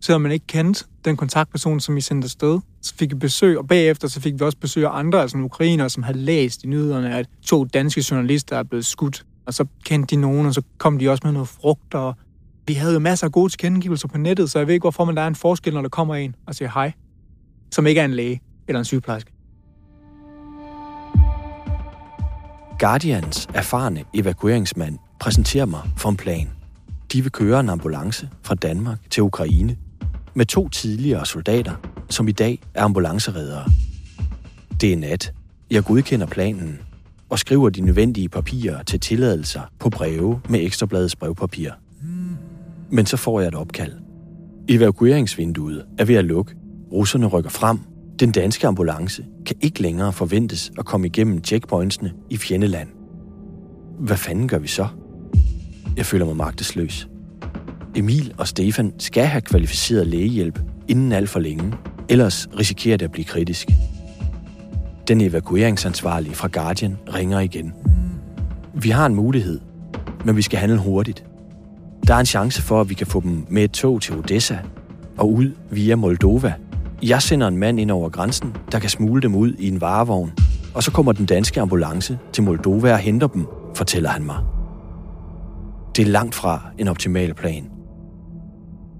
Selvom 0.00 0.22
man 0.22 0.32
ikke 0.32 0.46
kendte 0.46 0.84
den 1.04 1.16
kontaktperson, 1.16 1.80
som 1.80 1.96
I 1.96 2.00
sendte 2.00 2.26
afsted, 2.26 2.60
så 2.82 2.94
fik 2.94 3.10
vi 3.10 3.14
besøg, 3.14 3.58
og 3.58 3.68
bagefter 3.68 4.08
så 4.08 4.20
fik 4.20 4.34
vi 4.34 4.44
også 4.44 4.58
besøg 4.58 4.84
af 4.84 4.98
andre, 4.98 5.20
altså 5.20 5.38
ukrainere, 5.38 5.90
som 5.90 6.02
havde 6.02 6.18
læst 6.18 6.64
i 6.64 6.66
nyhederne, 6.66 7.16
at 7.16 7.26
to 7.42 7.64
danske 7.64 8.04
journalister 8.10 8.56
er 8.56 8.62
blevet 8.62 8.86
skudt. 8.86 9.24
Og 9.46 9.54
så 9.54 9.64
kendte 9.84 10.16
de 10.16 10.20
nogen, 10.20 10.46
og 10.46 10.54
så 10.54 10.62
kom 10.78 10.98
de 10.98 11.10
også 11.10 11.20
med 11.24 11.32
noget 11.32 11.48
frugt, 11.48 11.94
og 11.94 12.14
vi 12.66 12.74
havde 12.74 12.92
jo 12.92 12.98
masser 12.98 13.26
af 13.26 13.32
gode 13.32 13.52
tilkendegivelser 13.52 14.08
på 14.08 14.18
nettet, 14.18 14.50
så 14.50 14.58
jeg 14.58 14.66
ved 14.66 14.74
ikke, 14.74 14.84
hvorfor 14.84 15.04
man 15.04 15.16
der 15.16 15.22
er 15.22 15.26
en 15.26 15.34
forskel, 15.34 15.74
når 15.74 15.82
der 15.82 15.88
kommer 15.88 16.14
en 16.14 16.34
og 16.46 16.54
siger 16.54 16.70
hej, 16.74 16.92
som 17.70 17.86
ikke 17.86 18.00
er 18.00 18.04
en 18.04 18.14
læge 18.14 18.40
eller 18.68 18.78
en 18.78 18.84
sygeplejerske. 18.84 19.32
Guardians 22.78 23.48
erfarne 23.54 24.04
evakueringsmand 24.14 24.98
præsenterer 25.20 25.66
mig 25.66 25.80
for 25.96 26.08
en 26.08 26.16
plan. 26.16 26.50
De 27.12 27.22
vil 27.22 27.32
køre 27.32 27.60
en 27.60 27.68
ambulance 27.68 28.28
fra 28.42 28.54
Danmark 28.54 28.98
til 29.10 29.22
Ukraine 29.22 29.76
med 30.34 30.46
to 30.46 30.68
tidligere 30.68 31.26
soldater, 31.26 31.72
som 32.10 32.28
i 32.28 32.32
dag 32.32 32.60
er 32.74 32.82
ambulanceredere. 32.82 33.64
Det 34.80 34.92
er 34.92 34.96
nat. 34.96 35.32
Jeg 35.70 35.84
godkender 35.84 36.26
planen 36.26 36.78
og 37.28 37.38
skriver 37.38 37.70
de 37.70 37.80
nødvendige 37.80 38.28
papirer 38.28 38.82
til 38.82 39.00
tilladelser 39.00 39.60
på 39.78 39.90
breve 39.90 40.40
med 40.48 40.60
ekstrabladets 40.60 41.16
brevpapir. 41.16 41.70
Men 42.90 43.06
så 43.06 43.16
får 43.16 43.40
jeg 43.40 43.48
et 43.48 43.54
opkald. 43.54 43.92
Evakueringsvinduet 44.68 45.84
er 45.98 46.04
ved 46.04 46.14
at 46.14 46.24
lukke. 46.24 46.54
Russerne 46.92 47.26
rykker 47.26 47.50
frem. 47.50 47.78
Den 48.20 48.32
danske 48.32 48.66
ambulance 48.66 49.24
kan 49.46 49.56
ikke 49.60 49.82
længere 49.82 50.12
forventes 50.12 50.72
at 50.78 50.84
komme 50.84 51.06
igennem 51.06 51.44
checkpointsene 51.44 52.12
i 52.30 52.36
fjendeland. 52.36 52.88
Hvad 53.98 54.16
fanden 54.16 54.48
gør 54.48 54.58
vi 54.58 54.68
så? 54.68 54.88
Jeg 55.96 56.06
føler 56.06 56.26
mig 56.26 56.36
magtesløs. 56.36 57.08
Emil 57.98 58.34
og 58.38 58.48
Stefan 58.48 58.92
skal 58.98 59.26
have 59.26 59.40
kvalificeret 59.40 60.06
lægehjælp 60.06 60.58
inden 60.88 61.12
alt 61.12 61.30
for 61.30 61.40
længe, 61.40 61.72
ellers 62.08 62.48
risikerer 62.58 62.96
det 62.96 63.04
at 63.04 63.12
blive 63.12 63.24
kritisk. 63.24 63.68
Den 65.08 65.20
evakueringsansvarlige 65.20 66.34
fra 66.34 66.48
Guardian 66.48 66.96
ringer 67.14 67.40
igen. 67.40 67.72
Vi 68.74 68.90
har 68.90 69.06
en 69.06 69.14
mulighed, 69.14 69.60
men 70.24 70.36
vi 70.36 70.42
skal 70.42 70.58
handle 70.58 70.78
hurtigt. 70.78 71.24
Der 72.06 72.14
er 72.14 72.18
en 72.18 72.26
chance 72.26 72.62
for, 72.62 72.80
at 72.80 72.88
vi 72.88 72.94
kan 72.94 73.06
få 73.06 73.20
dem 73.20 73.46
med 73.48 73.64
et 73.64 73.70
tog 73.70 74.02
til 74.02 74.16
Odessa 74.16 74.58
og 75.16 75.32
ud 75.32 75.50
via 75.70 75.96
Moldova. 75.96 76.54
Jeg 77.02 77.22
sender 77.22 77.48
en 77.48 77.56
mand 77.56 77.80
ind 77.80 77.90
over 77.90 78.08
grænsen, 78.08 78.56
der 78.72 78.78
kan 78.78 78.90
smule 78.90 79.22
dem 79.22 79.34
ud 79.34 79.52
i 79.58 79.68
en 79.68 79.80
varevogn, 79.80 80.32
og 80.74 80.82
så 80.82 80.90
kommer 80.90 81.12
den 81.12 81.26
danske 81.26 81.60
ambulance 81.60 82.18
til 82.32 82.42
Moldova 82.42 82.92
og 82.92 82.98
henter 82.98 83.26
dem, 83.26 83.46
fortæller 83.74 84.10
han 84.10 84.24
mig. 84.24 84.38
Det 85.96 86.06
er 86.06 86.10
langt 86.10 86.34
fra 86.34 86.62
en 86.78 86.88
optimal 86.88 87.34
plan. 87.34 87.77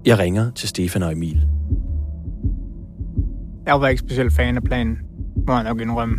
Jeg 0.05 0.19
ringer 0.19 0.51
til 0.51 0.69
Stefan 0.69 1.03
og 1.03 1.11
Emil. 1.11 1.47
Jeg 3.65 3.81
var 3.81 3.87
ikke 3.87 3.99
specielt 3.99 4.33
fan 4.33 4.55
af 4.55 4.63
planen, 4.63 4.97
må 5.47 5.53
jeg 5.53 5.63
nok 5.63 5.81
indrømme. 5.81 6.15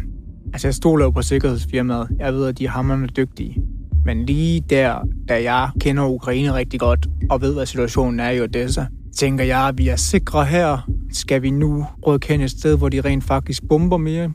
Altså, 0.53 0.69
jeg 0.69 0.75
stoler 0.75 1.05
jo 1.05 1.11
på 1.11 1.23
sikkerhedsfirmaet. 1.23 2.09
Jeg 2.19 2.33
ved, 2.35 2.47
at 2.47 2.59
de 2.59 2.65
er 2.65 2.69
hammerne 2.69 3.07
dygtige. 3.07 3.63
Men 4.05 4.27
lige 4.27 4.61
der, 4.71 5.09
da 5.29 5.43
jeg 5.43 5.71
kender 5.81 6.09
Ukraine 6.09 6.55
rigtig 6.55 6.81
godt, 6.81 7.09
og 7.31 7.41
ved, 7.41 7.55
hvad 7.55 7.67
situationen 7.67 8.21
er 8.21 8.31
i 8.31 8.41
Odessa, 8.41 8.85
tænker 9.17 9.45
jeg, 9.45 9.69
at 9.69 9.79
vi 9.79 9.89
er 9.89 9.97
sikre 9.97 10.45
her. 10.45 10.91
Skal 11.13 11.43
vi 11.43 11.51
nu 11.51 11.87
rådkende 12.07 12.45
et 12.45 12.51
sted, 12.51 12.79
hvor 12.79 12.89
de 12.89 13.01
rent 13.01 13.25
faktisk 13.25 13.69
bomber 13.69 13.97
mere? 13.97 14.33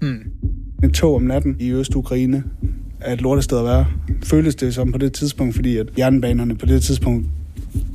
Hmm. 0.00 0.18
En 0.82 0.92
tog 0.92 1.14
om 1.14 1.22
natten 1.22 1.56
i 1.60 1.72
Øst-Ukraine 1.72 2.44
er 3.00 3.12
et 3.12 3.20
lortested 3.20 3.58
at 3.58 3.64
være. 3.64 3.86
Føles 4.24 4.54
det 4.54 4.74
som 4.74 4.92
på 4.92 4.98
det 4.98 5.12
tidspunkt, 5.12 5.54
fordi 5.54 5.76
at 5.76 5.86
jernbanerne 5.98 6.54
på 6.54 6.66
det 6.66 6.82
tidspunkt 6.82 7.26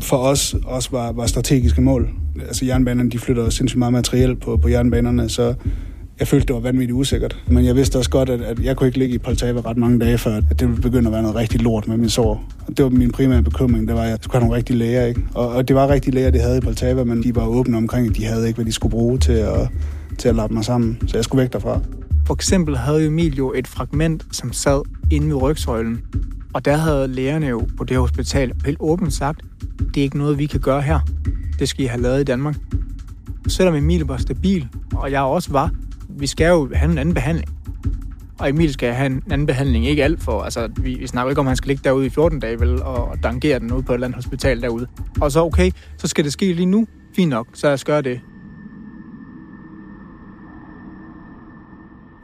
for 0.02 0.18
os 0.18 0.56
også 0.66 0.90
var, 0.92 1.12
var 1.12 1.26
strategiske 1.26 1.82
mål. 1.82 2.10
Altså 2.48 2.66
jernbanerne, 2.66 3.10
de 3.10 3.20
flytter 3.20 3.50
sindssygt 3.50 3.80
meget 3.80 3.94
materiel 3.94 4.36
på, 4.36 4.58
på 4.58 4.68
jernbanerne, 4.68 5.30
så 5.30 5.54
jeg 6.20 6.28
følte, 6.28 6.48
det 6.48 6.54
var 6.56 6.62
vanvittigt 6.62 6.92
usikkert. 6.92 7.38
Men 7.48 7.66
jeg 7.66 7.76
vidste 7.76 7.98
også 7.98 8.10
godt, 8.10 8.30
at, 8.30 8.42
at 8.42 8.60
jeg 8.60 8.78
kunne 8.78 8.88
ikke 8.88 9.00
ligge 9.00 9.16
i 9.16 9.18
Poltava 9.18 9.62
ret 9.62 9.78
mange 9.78 10.00
dage, 10.00 10.18
før 10.18 10.36
at 10.38 10.60
det 10.60 10.68
ville 10.68 10.82
begynde 10.82 11.08
at 11.08 11.14
være 11.14 11.22
noget 11.22 11.36
rigtig 11.36 11.62
lort 11.62 11.88
med 11.88 11.98
min 11.98 12.10
sår. 12.10 12.44
Og 12.68 12.78
det 12.78 12.84
var 12.84 12.90
min 12.90 13.12
primære 13.12 13.44
bekymring, 13.44 13.88
det 13.88 13.96
var, 13.96 14.02
at 14.02 14.10
jeg 14.10 14.18
skulle 14.22 14.34
have 14.34 14.48
nogle 14.48 14.58
rigtige 14.58 14.78
læger. 14.78 15.06
Ikke? 15.06 15.22
Og, 15.34 15.50
og 15.50 15.68
det 15.68 15.76
var 15.76 15.90
rigtige 15.90 16.16
læger, 16.16 16.32
de 16.32 16.40
havde 16.40 16.58
i 16.58 16.62
Poltava, 16.62 17.04
men 17.04 17.24
de 17.24 17.36
var 17.36 17.46
åbne 17.46 17.78
omkring, 17.78 18.08
at 18.08 18.16
de 18.16 18.26
havde 18.26 18.48
ikke, 18.48 18.58
hvad 18.58 18.66
de 18.66 18.72
skulle 18.72 18.92
bruge 18.92 19.18
til 19.18 19.32
at, 19.32 19.70
til 20.18 20.30
at 20.30 20.36
lappe 20.36 20.56
mig 20.56 20.66
sammen. 20.66 20.98
Så 21.08 21.18
jeg 21.18 21.24
skulle 21.24 21.42
væk 21.42 21.54
derfra. 21.54 21.80
For 22.28 22.34
eksempel 22.34 22.78
havde 22.78 23.06
Emilio 23.06 23.54
et 23.56 23.68
fragment, 23.68 24.26
som 24.32 24.54
sad 24.54 24.82
inde 25.12 25.28
ved 25.28 25.42
rygsøjlen. 25.42 26.02
Og 26.54 26.66
der 26.66 26.78
havde 26.78 27.08
lægerne 27.08 27.48
jo 27.48 27.68
på 27.78 27.84
det 27.84 27.98
hospital 27.98 28.52
helt 28.66 28.78
åbent 28.80 29.14
sagt, 29.14 29.42
det 29.80 29.98
er 29.98 30.04
ikke 30.04 30.18
noget, 30.18 30.38
vi 30.38 30.46
kan 30.46 30.60
gøre 30.60 30.82
her. 30.82 31.00
Det 31.60 31.70
skal 31.70 31.84
I 31.84 31.88
have 31.88 32.02
lavet 32.02 32.22
i 32.22 32.24
Danmark. 32.24 32.56
selvom 33.48 33.76
Emil 33.76 34.02
var 34.02 34.18
stabil, 34.18 34.68
og 34.96 35.12
jeg 35.12 35.22
også 35.22 35.52
var, 35.52 35.72
vi 36.10 36.28
skal 36.28 36.48
jo 36.48 36.70
have 36.74 36.92
en 36.92 36.98
anden 36.98 37.14
behandling. 37.16 37.50
Og 38.40 38.50
Emil 38.50 38.74
skal 38.74 38.94
have 38.94 39.06
en 39.06 39.24
anden 39.32 39.48
behandling, 39.48 39.86
ikke 39.88 40.04
alt 40.04 40.24
for. 40.24 40.42
Altså, 40.42 40.70
vi, 40.78 40.96
vi 40.96 41.08
snakker 41.08 41.30
ikke 41.30 41.40
om, 41.40 41.48
at 41.48 41.50
han 41.50 41.58
skal 41.58 41.68
ligge 41.68 41.82
derude 41.84 42.06
i 42.06 42.10
14 42.10 42.40
dage, 42.40 42.60
vel, 42.60 42.82
og, 42.82 43.24
dangere 43.24 43.60
den 43.60 43.72
ude 43.74 43.84
på 43.84 43.92
et 43.92 43.96
eller 43.96 44.08
andet 44.08 44.16
hospital 44.16 44.62
derude. 44.62 44.88
Og 45.22 45.32
så, 45.32 45.44
okay, 45.44 45.72
så 45.98 46.08
skal 46.08 46.24
det 46.24 46.34
ske 46.34 46.54
lige 46.54 46.66
nu. 46.66 46.88
Fint 47.16 47.30
nok, 47.30 47.48
så 47.54 47.68
jeg 47.68 47.74
os 47.74 47.84
gøre 47.84 48.02
det. 48.02 48.22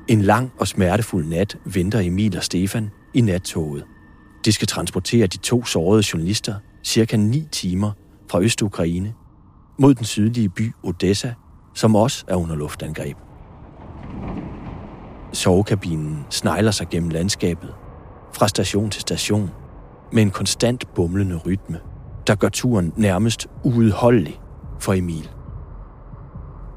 En 0.07 0.22
lang 0.22 0.51
og 0.57 0.67
smertefuld 0.67 1.25
nat 1.25 1.57
venter 1.65 2.00
Emil 2.00 2.38
og 2.38 2.43
Stefan 2.43 2.89
i 3.13 3.22
nattoget. 3.22 3.84
De 4.48 4.51
skal 4.51 4.68
transportere 4.68 5.27
de 5.27 5.38
to 5.38 5.66
sårede 5.66 6.04
journalister 6.13 6.56
cirka 6.84 7.18
9 7.18 7.48
timer 7.51 7.92
fra 8.32 8.42
Øst-Ukraine 8.42 9.13
mod 9.80 9.96
den 9.96 10.06
sydlige 10.06 10.50
by 10.50 10.74
Odessa, 10.84 11.34
som 11.74 11.96
også 11.96 12.25
er 12.27 12.36
under 12.36 12.56
luftangreb. 12.56 13.18
Sovekabinen 15.34 16.25
snegler 16.30 16.72
sig 16.72 16.88
gennem 16.89 17.10
landskabet, 17.10 17.74
fra 18.34 18.48
station 18.48 18.89
til 18.89 19.01
station, 19.01 19.50
med 20.12 20.22
en 20.22 20.32
konstant 20.32 20.94
bumlende 20.96 21.38
rytme, 21.38 21.80
der 22.27 22.36
gør 22.36 22.50
turen 22.50 22.94
nærmest 22.96 23.48
uudholdelig 23.63 24.39
for 24.80 24.94
Emil. 24.94 25.30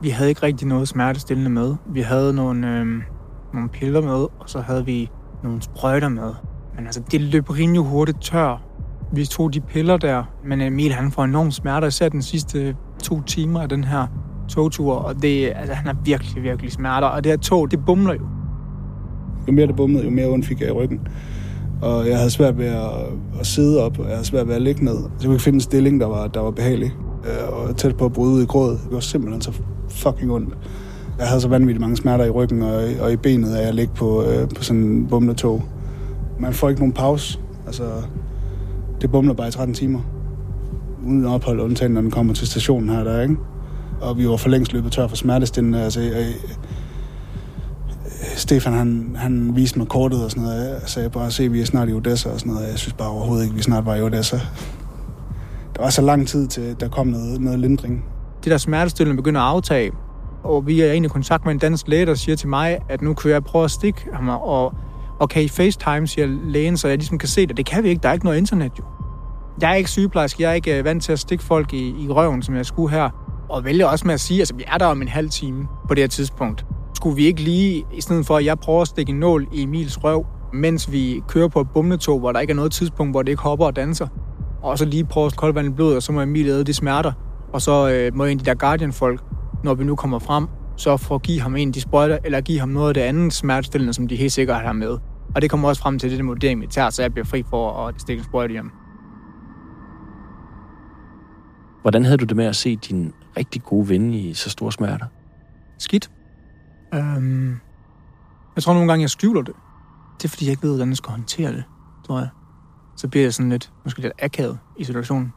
Vi 0.02 0.08
havde 0.08 0.28
ikke 0.28 0.42
rigtig 0.42 0.68
noget 0.68 0.88
smertestillende 0.88 1.50
med. 1.50 1.74
Vi 1.86 2.00
havde 2.00 2.34
nogle, 2.34 2.78
øh, 2.78 2.86
nogle 3.54 3.68
piller 3.68 4.00
med, 4.00 4.26
og 4.40 4.44
så 4.46 4.60
havde 4.60 4.86
vi 4.86 5.10
nogle 5.42 5.62
sprøjter 5.62 6.08
med. 6.08 6.49
Men 6.80 6.86
altså, 6.86 7.02
det 7.10 7.20
løb 7.20 7.50
rimelig 7.50 7.82
hurtigt 7.82 8.22
tør. 8.22 8.62
Vi 9.12 9.26
tog 9.26 9.54
de 9.54 9.60
piller 9.60 9.96
der, 9.96 10.22
men 10.44 10.60
Emil 10.60 10.92
han 10.92 11.10
får 11.10 11.24
enorm 11.24 11.50
smerter, 11.50 11.88
især 11.88 12.08
den 12.08 12.22
sidste 12.22 12.76
to 13.02 13.22
timer 13.22 13.60
af 13.60 13.68
den 13.68 13.84
her 13.84 14.06
togtur, 14.48 14.94
og 14.94 15.22
det, 15.22 15.52
altså, 15.56 15.74
han 15.74 15.86
har 15.86 15.96
virkelig, 16.04 16.42
virkelig 16.42 16.72
smerter, 16.72 17.06
og 17.06 17.24
det 17.24 17.32
her 17.32 17.36
tog, 17.36 17.70
det 17.70 17.84
bumler 17.86 18.14
jo. 18.14 18.20
Jo 19.48 19.52
mere 19.52 19.66
det 19.66 19.76
bumlede, 19.76 20.04
jo 20.04 20.10
mere 20.10 20.26
ondt 20.26 20.46
fik 20.46 20.60
jeg 20.60 20.68
i 20.68 20.72
ryggen. 20.72 21.00
Og 21.82 22.08
jeg 22.08 22.16
havde 22.16 22.30
svært 22.30 22.58
ved 22.58 22.66
at, 22.66 22.90
at 23.40 23.46
sidde 23.46 23.84
op, 23.84 23.98
og 23.98 24.04
jeg 24.04 24.14
havde 24.14 24.26
svært 24.26 24.48
ved 24.48 24.54
at 24.54 24.62
ligge 24.62 24.84
ned. 24.84 24.96
Så 24.96 25.08
jeg 25.20 25.24
kunne 25.24 25.34
ikke 25.34 25.44
finde 25.44 25.56
en 25.56 25.60
stilling, 25.60 26.00
der 26.00 26.06
var, 26.06 26.26
der 26.26 26.40
var 26.40 26.50
behagelig. 26.50 26.92
Øh, 27.24 27.52
og 27.52 27.76
tæt 27.76 27.96
på 27.96 28.04
at 28.04 28.12
bryde 28.12 28.34
ud 28.34 28.42
i 28.42 28.46
gråd. 28.46 28.70
Det 28.70 28.92
var 28.92 29.00
simpelthen 29.00 29.42
så 29.42 29.52
fucking 29.88 30.32
ondt. 30.32 30.54
Jeg 31.18 31.26
havde 31.26 31.40
så 31.40 31.48
vanvittigt 31.48 31.80
mange 31.80 31.96
smerter 31.96 32.24
i 32.24 32.30
ryggen 32.30 32.62
og, 32.62 32.82
og 33.00 33.12
i 33.12 33.16
benet, 33.16 33.54
at 33.54 33.66
jeg 33.66 33.74
ligge 33.74 33.94
på, 33.94 34.24
øh, 34.24 34.48
på 34.48 34.62
sådan 34.62 34.82
en 34.82 35.06
bumlet 35.06 35.36
tog. 35.36 35.62
Man 36.40 36.54
får 36.54 36.68
ikke 36.68 36.80
nogen 36.80 36.92
pause. 36.92 37.38
Altså, 37.66 37.84
det 39.00 39.10
bumler 39.10 39.34
bare 39.34 39.48
i 39.48 39.50
13 39.50 39.74
timer. 39.74 40.00
Uden 41.06 41.26
ophold, 41.26 41.60
undtagen 41.60 41.92
når 41.92 42.00
den 42.00 42.10
kommer 42.10 42.34
til 42.34 42.46
stationen 42.46 42.88
her, 42.88 43.04
der, 43.04 43.22
ikke? 43.22 43.36
Og 44.00 44.18
vi 44.18 44.28
var 44.28 44.36
for 44.36 44.48
længst 44.48 44.72
løbet 44.72 44.92
tør 44.92 45.06
for 45.06 45.16
smertestillende. 45.16 45.82
Altså, 45.82 46.00
jeg, 46.00 46.26
Stefan, 48.36 48.72
han, 48.72 49.16
han 49.16 49.56
viste 49.56 49.78
mig 49.78 49.88
kortet 49.88 50.24
og 50.24 50.30
sådan 50.30 50.42
noget. 50.42 50.70
Jeg 50.70 50.80
sagde 50.86 51.10
bare, 51.10 51.30
se, 51.30 51.48
vi 51.48 51.60
er 51.60 51.64
snart 51.64 51.88
i 51.88 51.92
Odessa 51.92 52.30
og 52.30 52.40
sådan 52.40 52.52
noget. 52.52 52.68
Jeg 52.68 52.78
synes 52.78 52.94
bare 52.94 53.08
overhovedet 53.08 53.44
ikke, 53.44 53.56
vi 53.56 53.62
snart 53.62 53.86
var 53.86 53.94
i 53.94 54.02
Odessa. 54.02 54.36
Der 55.76 55.82
var 55.82 55.90
så 55.90 56.02
lang 56.02 56.28
tid 56.28 56.46
til, 56.46 56.76
der 56.80 56.88
kom 56.88 57.06
noget, 57.06 57.40
noget 57.40 57.58
lindring. 57.58 58.04
Det 58.44 58.50
der 58.50 58.58
smertestillende 58.58 59.16
begynder 59.16 59.40
at 59.40 59.46
aftage, 59.46 59.92
og 60.42 60.66
vi 60.66 60.80
er 60.80 60.92
egentlig 60.92 61.08
i 61.08 61.12
kontakt 61.12 61.44
med 61.44 61.52
en 61.52 61.58
dansk 61.58 61.88
læge, 61.88 62.06
der 62.06 62.14
siger 62.14 62.36
til 62.36 62.48
mig, 62.48 62.78
at 62.88 63.02
nu 63.02 63.14
kan 63.14 63.30
jeg 63.30 63.44
prøve 63.44 63.64
at 63.64 63.70
stikke 63.70 64.06
ham, 64.12 64.28
og, 64.28 64.74
og 65.20 65.28
kan 65.28 65.42
I 65.42 65.48
FaceTime, 65.48 66.06
siger 66.06 66.26
lægen, 66.26 66.76
så 66.76 66.88
jeg 66.88 66.96
ligesom 66.96 67.18
kan 67.18 67.28
se 67.28 67.46
det. 67.46 67.56
Det 67.56 67.66
kan 67.66 67.84
vi 67.84 67.88
ikke, 67.88 68.02
der 68.02 68.08
er 68.08 68.12
ikke 68.12 68.24
noget 68.24 68.38
internet 68.38 68.72
jo. 68.78 68.84
Jeg 69.60 69.70
er 69.70 69.74
ikke 69.74 69.90
sygeplejerske, 69.90 70.42
jeg 70.42 70.50
er 70.50 70.54
ikke 70.54 70.78
øh, 70.78 70.84
vant 70.84 71.02
til 71.02 71.12
at 71.12 71.18
stikke 71.18 71.44
folk 71.44 71.72
i, 71.72 72.04
i 72.04 72.08
røven, 72.08 72.42
som 72.42 72.54
jeg 72.54 72.66
skulle 72.66 72.90
her. 72.90 73.10
Og 73.48 73.64
vælger 73.64 73.86
også 73.86 74.06
med 74.06 74.14
at 74.14 74.20
sige, 74.20 74.40
altså, 74.40 74.54
vi 74.54 74.64
er 74.66 74.78
der 74.78 74.86
om 74.86 75.02
en 75.02 75.08
halv 75.08 75.30
time 75.30 75.68
på 75.88 75.94
det 75.94 76.02
her 76.02 76.08
tidspunkt. 76.08 76.64
Skulle 76.94 77.16
vi 77.16 77.26
ikke 77.26 77.40
lige, 77.40 77.84
i 77.94 78.00
stedet 78.00 78.26
for 78.26 78.36
at 78.36 78.44
jeg 78.44 78.58
prøver 78.58 78.82
at 78.82 78.88
stikke 78.88 79.10
en 79.10 79.20
nål 79.20 79.46
i 79.52 79.62
Emils 79.62 80.04
røv, 80.04 80.26
mens 80.52 80.92
vi 80.92 81.22
kører 81.28 81.48
på 81.48 81.60
et 81.60 81.68
bumletog, 81.74 82.18
hvor 82.18 82.32
der 82.32 82.40
ikke 82.40 82.50
er 82.50 82.56
noget 82.56 82.72
tidspunkt, 82.72 83.12
hvor 83.12 83.22
det 83.22 83.28
ikke 83.28 83.42
hopper 83.42 83.66
og 83.66 83.76
danser, 83.76 84.06
og 84.62 84.78
så 84.78 84.84
lige 84.84 85.04
prøve 85.04 85.26
at 85.26 85.36
kolde 85.36 85.54
vand 85.54 85.66
i 85.66 85.70
blodet, 85.70 85.96
og 85.96 86.02
så 86.02 86.12
må 86.12 86.20
Emil 86.20 86.46
æde 86.46 86.64
de 86.64 86.74
smerter. 86.74 87.12
Og 87.52 87.62
så 87.62 87.90
øh, 87.90 88.16
må 88.16 88.24
en 88.24 88.30
af 88.30 88.38
de 88.38 88.44
der 88.44 88.54
Guardian-folk, 88.54 89.20
når 89.64 89.74
vi 89.74 89.84
nu 89.84 89.96
kommer 89.96 90.18
frem, 90.18 90.46
så 90.76 90.96
for 90.96 91.14
at 91.14 91.22
give 91.22 91.40
ham 91.40 91.56
en 91.56 91.68
af 91.68 91.72
de 91.72 91.80
sprøjter, 91.80 92.18
eller 92.24 92.40
give 92.40 92.60
ham 92.60 92.68
noget 92.68 92.88
af 92.88 92.94
det 92.94 93.00
andet 93.00 93.32
smertestillende, 93.32 93.92
som 93.92 94.08
de 94.08 94.16
helt 94.16 94.32
sikkert 94.32 94.62
har 94.62 94.72
med. 94.72 94.98
Og 95.34 95.42
det 95.42 95.50
kommer 95.50 95.68
også 95.68 95.82
frem 95.82 95.98
til 95.98 96.10
det, 96.10 96.18
det 96.18 96.26
vurdering, 96.26 96.60
vi 96.60 96.66
tager, 96.66 96.90
så 96.90 97.02
jeg 97.02 97.12
bliver 97.12 97.24
fri 97.24 97.42
for 97.42 97.86
at 97.86 98.00
stikke 98.00 98.20
en 98.20 98.24
sprøjte 98.24 98.52
hjem. 98.52 98.70
Hvordan 101.82 102.04
havde 102.04 102.18
du 102.18 102.24
det 102.24 102.36
med 102.36 102.44
at 102.44 102.56
se 102.56 102.76
din 102.76 103.14
rigtig 103.36 103.62
gode 103.62 103.88
ven 103.88 104.14
i 104.14 104.34
så 104.34 104.50
store 104.50 104.72
smerter? 104.72 105.06
Skidt. 105.78 106.10
Øhm, 106.94 107.60
jeg 108.56 108.62
tror 108.62 108.72
nogle 108.72 108.88
gange, 108.88 109.02
jeg 109.02 109.10
skjuler 109.10 109.42
det. 109.42 109.54
Det 110.18 110.24
er, 110.24 110.28
fordi 110.28 110.44
jeg 110.44 110.50
ikke 110.50 110.62
ved, 110.62 110.70
hvordan 110.70 110.88
jeg 110.88 110.96
skal 110.96 111.10
håndtere 111.10 111.52
det, 111.52 111.64
tror 112.06 112.18
jeg. 112.18 112.28
Så 112.96 113.08
bliver 113.08 113.24
jeg 113.24 113.34
sådan 113.34 113.50
lidt, 113.50 113.72
måske 113.84 114.00
lidt 114.00 114.12
akavet 114.18 114.58
i 114.76 114.84
situationen. 114.84 115.32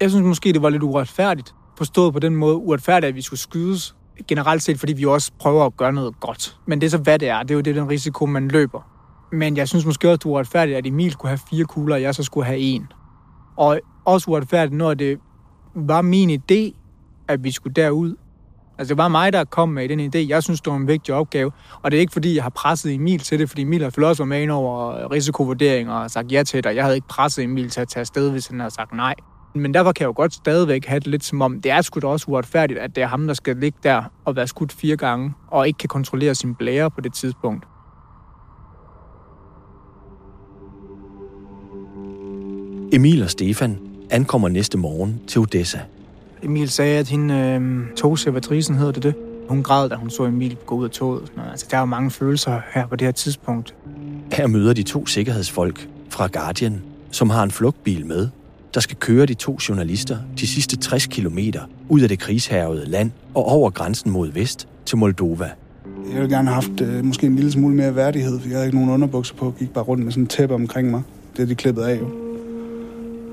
Jeg 0.00 0.10
synes 0.10 0.24
måske, 0.24 0.52
det 0.52 0.62
var 0.62 0.68
lidt 0.68 0.82
uretfærdigt. 0.82 1.54
Forstået 1.78 2.12
på 2.12 2.18
den 2.18 2.36
måde 2.36 2.56
uretfærdigt, 2.56 3.08
at 3.08 3.14
vi 3.14 3.22
skulle 3.22 3.40
skydes. 3.40 3.95
Generelt 4.28 4.62
set, 4.62 4.78
fordi 4.78 4.92
vi 4.92 5.04
også 5.04 5.32
prøver 5.38 5.66
at 5.66 5.76
gøre 5.76 5.92
noget 5.92 6.20
godt. 6.20 6.56
Men 6.66 6.80
det 6.80 6.86
er 6.86 6.90
så, 6.90 6.98
hvad 6.98 7.18
det 7.18 7.28
er. 7.28 7.42
Det 7.42 7.50
er 7.50 7.54
jo 7.54 7.60
det, 7.60 7.74
den 7.74 7.90
risiko, 7.90 8.26
man 8.26 8.48
løber. 8.48 8.80
Men 9.32 9.56
jeg 9.56 9.68
synes 9.68 9.86
måske 9.86 10.08
også, 10.08 10.16
det 10.16 10.24
er 10.24 10.28
uretfærdigt, 10.28 10.78
at 10.78 10.86
Emil 10.86 11.14
kunne 11.14 11.28
have 11.28 11.40
fire 11.50 11.64
kugler, 11.64 11.94
og 11.94 12.02
jeg 12.02 12.14
så 12.14 12.22
skulle 12.22 12.46
have 12.46 12.58
en. 12.58 12.86
Og 13.56 13.80
også 14.04 14.30
uretfærdigt, 14.30 14.76
når 14.76 14.94
det 14.94 15.18
var 15.74 16.02
min 16.02 16.30
idé, 16.30 16.76
at 17.28 17.44
vi 17.44 17.50
skulle 17.50 17.74
derud. 17.74 18.14
Altså, 18.78 18.94
det 18.94 18.98
var 18.98 19.08
mig, 19.08 19.32
der 19.32 19.44
kom 19.44 19.68
med 19.68 19.88
den 19.88 20.00
idé. 20.00 20.28
Jeg 20.28 20.42
synes, 20.42 20.60
det 20.60 20.70
var 20.70 20.76
en 20.76 20.88
vigtig 20.88 21.14
opgave. 21.14 21.52
Og 21.82 21.90
det 21.90 21.96
er 21.96 22.00
ikke, 22.00 22.12
fordi 22.12 22.34
jeg 22.34 22.42
har 22.42 22.50
presset 22.50 22.94
Emil 22.94 23.20
til 23.20 23.38
det, 23.38 23.48
fordi 23.48 23.62
Emil 23.62 23.80
har 23.80 23.86
også 23.86 24.22
været 24.22 24.28
med 24.28 24.42
ind 24.42 24.50
over 24.50 25.10
risikovurdering 25.12 25.90
og 25.92 26.10
sagt 26.10 26.32
ja 26.32 26.42
til 26.42 26.56
det, 26.56 26.66
og 26.66 26.76
jeg 26.76 26.84
havde 26.84 26.96
ikke 26.96 27.08
presset 27.08 27.44
Emil 27.44 27.70
til 27.70 27.80
at 27.80 27.88
tage 27.88 28.00
afsted, 28.00 28.30
hvis 28.30 28.46
han 28.46 28.60
havde 28.60 28.74
sagt 28.74 28.92
nej. 28.92 29.14
Men 29.58 29.74
derfor 29.74 29.92
kan 29.92 30.02
jeg 30.02 30.08
jo 30.08 30.12
godt 30.16 30.34
stadigvæk 30.34 30.86
have 30.86 31.00
det 31.00 31.06
lidt 31.06 31.24
som 31.24 31.42
om, 31.42 31.60
det 31.60 31.72
er 31.72 31.80
sgu 31.80 32.00
da 32.00 32.06
også 32.06 32.26
uretfærdigt, 32.28 32.80
at 32.80 32.96
det 32.96 33.02
er 33.02 33.06
ham, 33.06 33.26
der 33.26 33.34
skal 33.34 33.56
ligge 33.56 33.78
der 33.82 34.02
og 34.24 34.36
være 34.36 34.46
skudt 34.46 34.72
fire 34.72 34.96
gange, 34.96 35.34
og 35.48 35.66
ikke 35.66 35.78
kan 35.78 35.88
kontrollere 35.88 36.34
sin 36.34 36.54
blære 36.54 36.90
på 36.90 37.00
det 37.00 37.14
tidspunkt. 37.14 37.66
Emil 42.92 43.22
og 43.22 43.30
Stefan 43.30 43.78
ankommer 44.10 44.48
næste 44.48 44.78
morgen 44.78 45.20
til 45.26 45.40
Odessa. 45.40 45.78
Emil 46.42 46.70
sagde, 46.70 46.98
at 46.98 47.08
hende 47.08 47.34
øh, 47.34 47.94
togservatrisen 47.96 48.74
hedder 48.74 48.92
det 48.92 49.02
det. 49.02 49.14
Hun 49.48 49.62
græd, 49.62 49.88
da 49.88 49.94
hun 49.94 50.10
så 50.10 50.24
Emil 50.24 50.56
gå 50.66 50.74
ud 50.74 50.84
af 50.84 50.90
toget. 50.90 51.32
Altså, 51.50 51.66
der 51.70 51.76
er 51.76 51.80
jo 51.80 51.86
mange 51.86 52.10
følelser 52.10 52.60
her 52.74 52.86
på 52.86 52.96
det 52.96 53.06
her 53.06 53.12
tidspunkt. 53.12 53.74
Her 54.32 54.46
møder 54.46 54.72
de 54.72 54.82
to 54.82 55.06
sikkerhedsfolk 55.06 55.88
fra 56.10 56.26
Guardian, 56.26 56.82
som 57.10 57.30
har 57.30 57.42
en 57.42 57.50
flugtbil 57.50 58.06
med, 58.06 58.28
der 58.76 58.80
skal 58.82 58.96
køre 58.96 59.26
de 59.26 59.34
to 59.34 59.58
journalister 59.68 60.18
de 60.38 60.46
sidste 60.46 60.76
60 60.76 61.06
kilometer 61.06 61.60
ud 61.88 62.00
af 62.00 62.08
det 62.08 62.18
krigshærvede 62.18 62.86
land 62.86 63.10
og 63.34 63.44
over 63.44 63.70
grænsen 63.70 64.10
mod 64.10 64.32
vest 64.32 64.68
til 64.86 64.98
Moldova. 64.98 65.50
Jeg 66.12 66.20
ville 66.20 66.36
gerne 66.36 66.48
have 66.48 66.54
haft 66.54 66.80
øh, 66.80 67.04
måske 67.04 67.26
en 67.26 67.36
lille 67.36 67.52
smule 67.52 67.74
mere 67.74 67.96
værdighed, 67.96 68.40
for 68.40 68.48
jeg 68.48 68.56
havde 68.56 68.66
ikke 68.66 68.78
nogen 68.78 68.92
underbukser 68.92 69.34
på, 69.34 69.54
gik 69.58 69.70
bare 69.70 69.84
rundt 69.84 70.04
med 70.04 70.12
sådan 70.12 70.22
en 70.22 70.26
tæppe 70.26 70.54
omkring 70.54 70.90
mig. 70.90 71.02
Det 71.36 71.42
er 71.42 71.46
de 71.46 71.54
klippet 71.54 71.82
af 71.82 72.00
jo. 72.00 72.08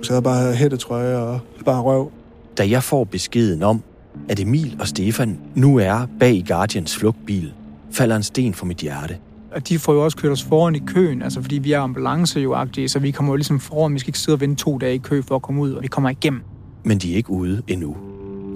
Så 0.04 0.14
jeg 0.14 0.16
havde 0.16 0.22
bare 0.22 0.54
hættetrøje 0.54 1.18
og 1.18 1.40
bare 1.66 1.82
røv. 1.82 2.12
Da 2.58 2.70
jeg 2.70 2.84
får 2.84 3.04
beskeden 3.04 3.64
om, 3.64 3.84
at 4.30 4.40
Emil 4.40 4.78
og 4.80 4.88
Stefan 4.88 5.40
nu 5.56 5.78
er 5.78 6.08
bag 6.20 6.44
Guardians 6.48 6.98
flugtbil, 6.98 7.54
falder 7.92 8.16
en 8.16 8.24
sten 8.24 8.54
for 8.54 8.66
mit 8.66 8.78
hjerte. 8.78 9.18
Og 9.56 9.70
de 9.70 9.80
får 9.80 9.94
jo 9.94 10.04
også 10.04 10.18
kørt 10.18 10.32
os 10.32 10.44
foran 10.44 10.76
i 10.76 10.80
køen, 10.80 11.22
altså 11.22 11.42
fordi 11.42 11.58
vi 11.58 11.72
er 11.72 11.80
ambulance 11.80 12.40
jo 12.40 12.68
så 12.88 13.00
vi 13.00 13.12
kommer 13.12 13.34
jo 13.34 13.36
ligesom 13.36 13.60
foran. 13.60 13.94
Vi 13.94 14.00
skal 14.00 14.10
ikke 14.10 14.20
sidde 14.20 14.36
og 14.36 14.42
vente 14.42 14.64
to 14.64 14.78
dage 14.78 14.96
i 14.96 14.98
kø 14.98 15.22
for 15.22 15.36
at 15.36 15.42
komme 15.42 15.62
ud, 15.62 15.72
og 15.72 15.82
vi 15.82 15.88
kommer 15.88 16.10
igennem. 16.10 16.42
Men 16.84 16.98
de 16.98 17.12
er 17.12 17.16
ikke 17.16 17.30
ude 17.30 17.62
endnu. 17.68 17.96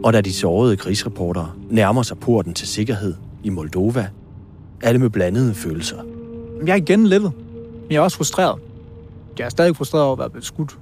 Og 0.03 0.13
da 0.13 0.21
de 0.21 0.33
sårede 0.33 0.77
krigsreportere 0.77 1.51
nærmer 1.69 2.01
sig 2.01 2.17
porten 2.17 2.53
til 2.53 2.67
sikkerhed 2.67 3.13
i 3.43 3.49
Moldova, 3.49 4.09
alle 4.81 4.99
med 4.99 5.09
blandede 5.09 5.53
følelser. 5.53 5.97
Jeg 6.65 6.71
er 6.71 6.75
igen 6.75 7.07
lettet, 7.07 7.31
men 7.81 7.91
jeg 7.91 7.97
er 7.97 8.01
også 8.01 8.17
frustreret. 8.17 8.59
Jeg 9.39 9.45
er 9.45 9.49
stadig 9.49 9.75
frustreret 9.75 10.05
over 10.05 10.13
at 10.13 10.19
være 10.19 10.29
blevet 10.29 10.45
skudt. 10.45 10.77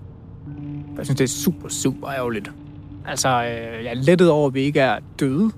Jeg 0.98 1.06
synes, 1.06 1.18
det 1.18 1.24
er 1.24 1.28
super, 1.44 1.70
super 1.70 2.10
ærgerligt. 2.10 2.52
Altså, 3.08 3.30
øh, 3.30 3.84
jeg 3.84 3.92
er 3.92 3.94
lettet 3.94 4.30
over, 4.30 4.48
at 4.48 4.54
vi 4.54 4.62
ikke 4.62 4.80
er 4.80 5.00
døde, 5.20 5.52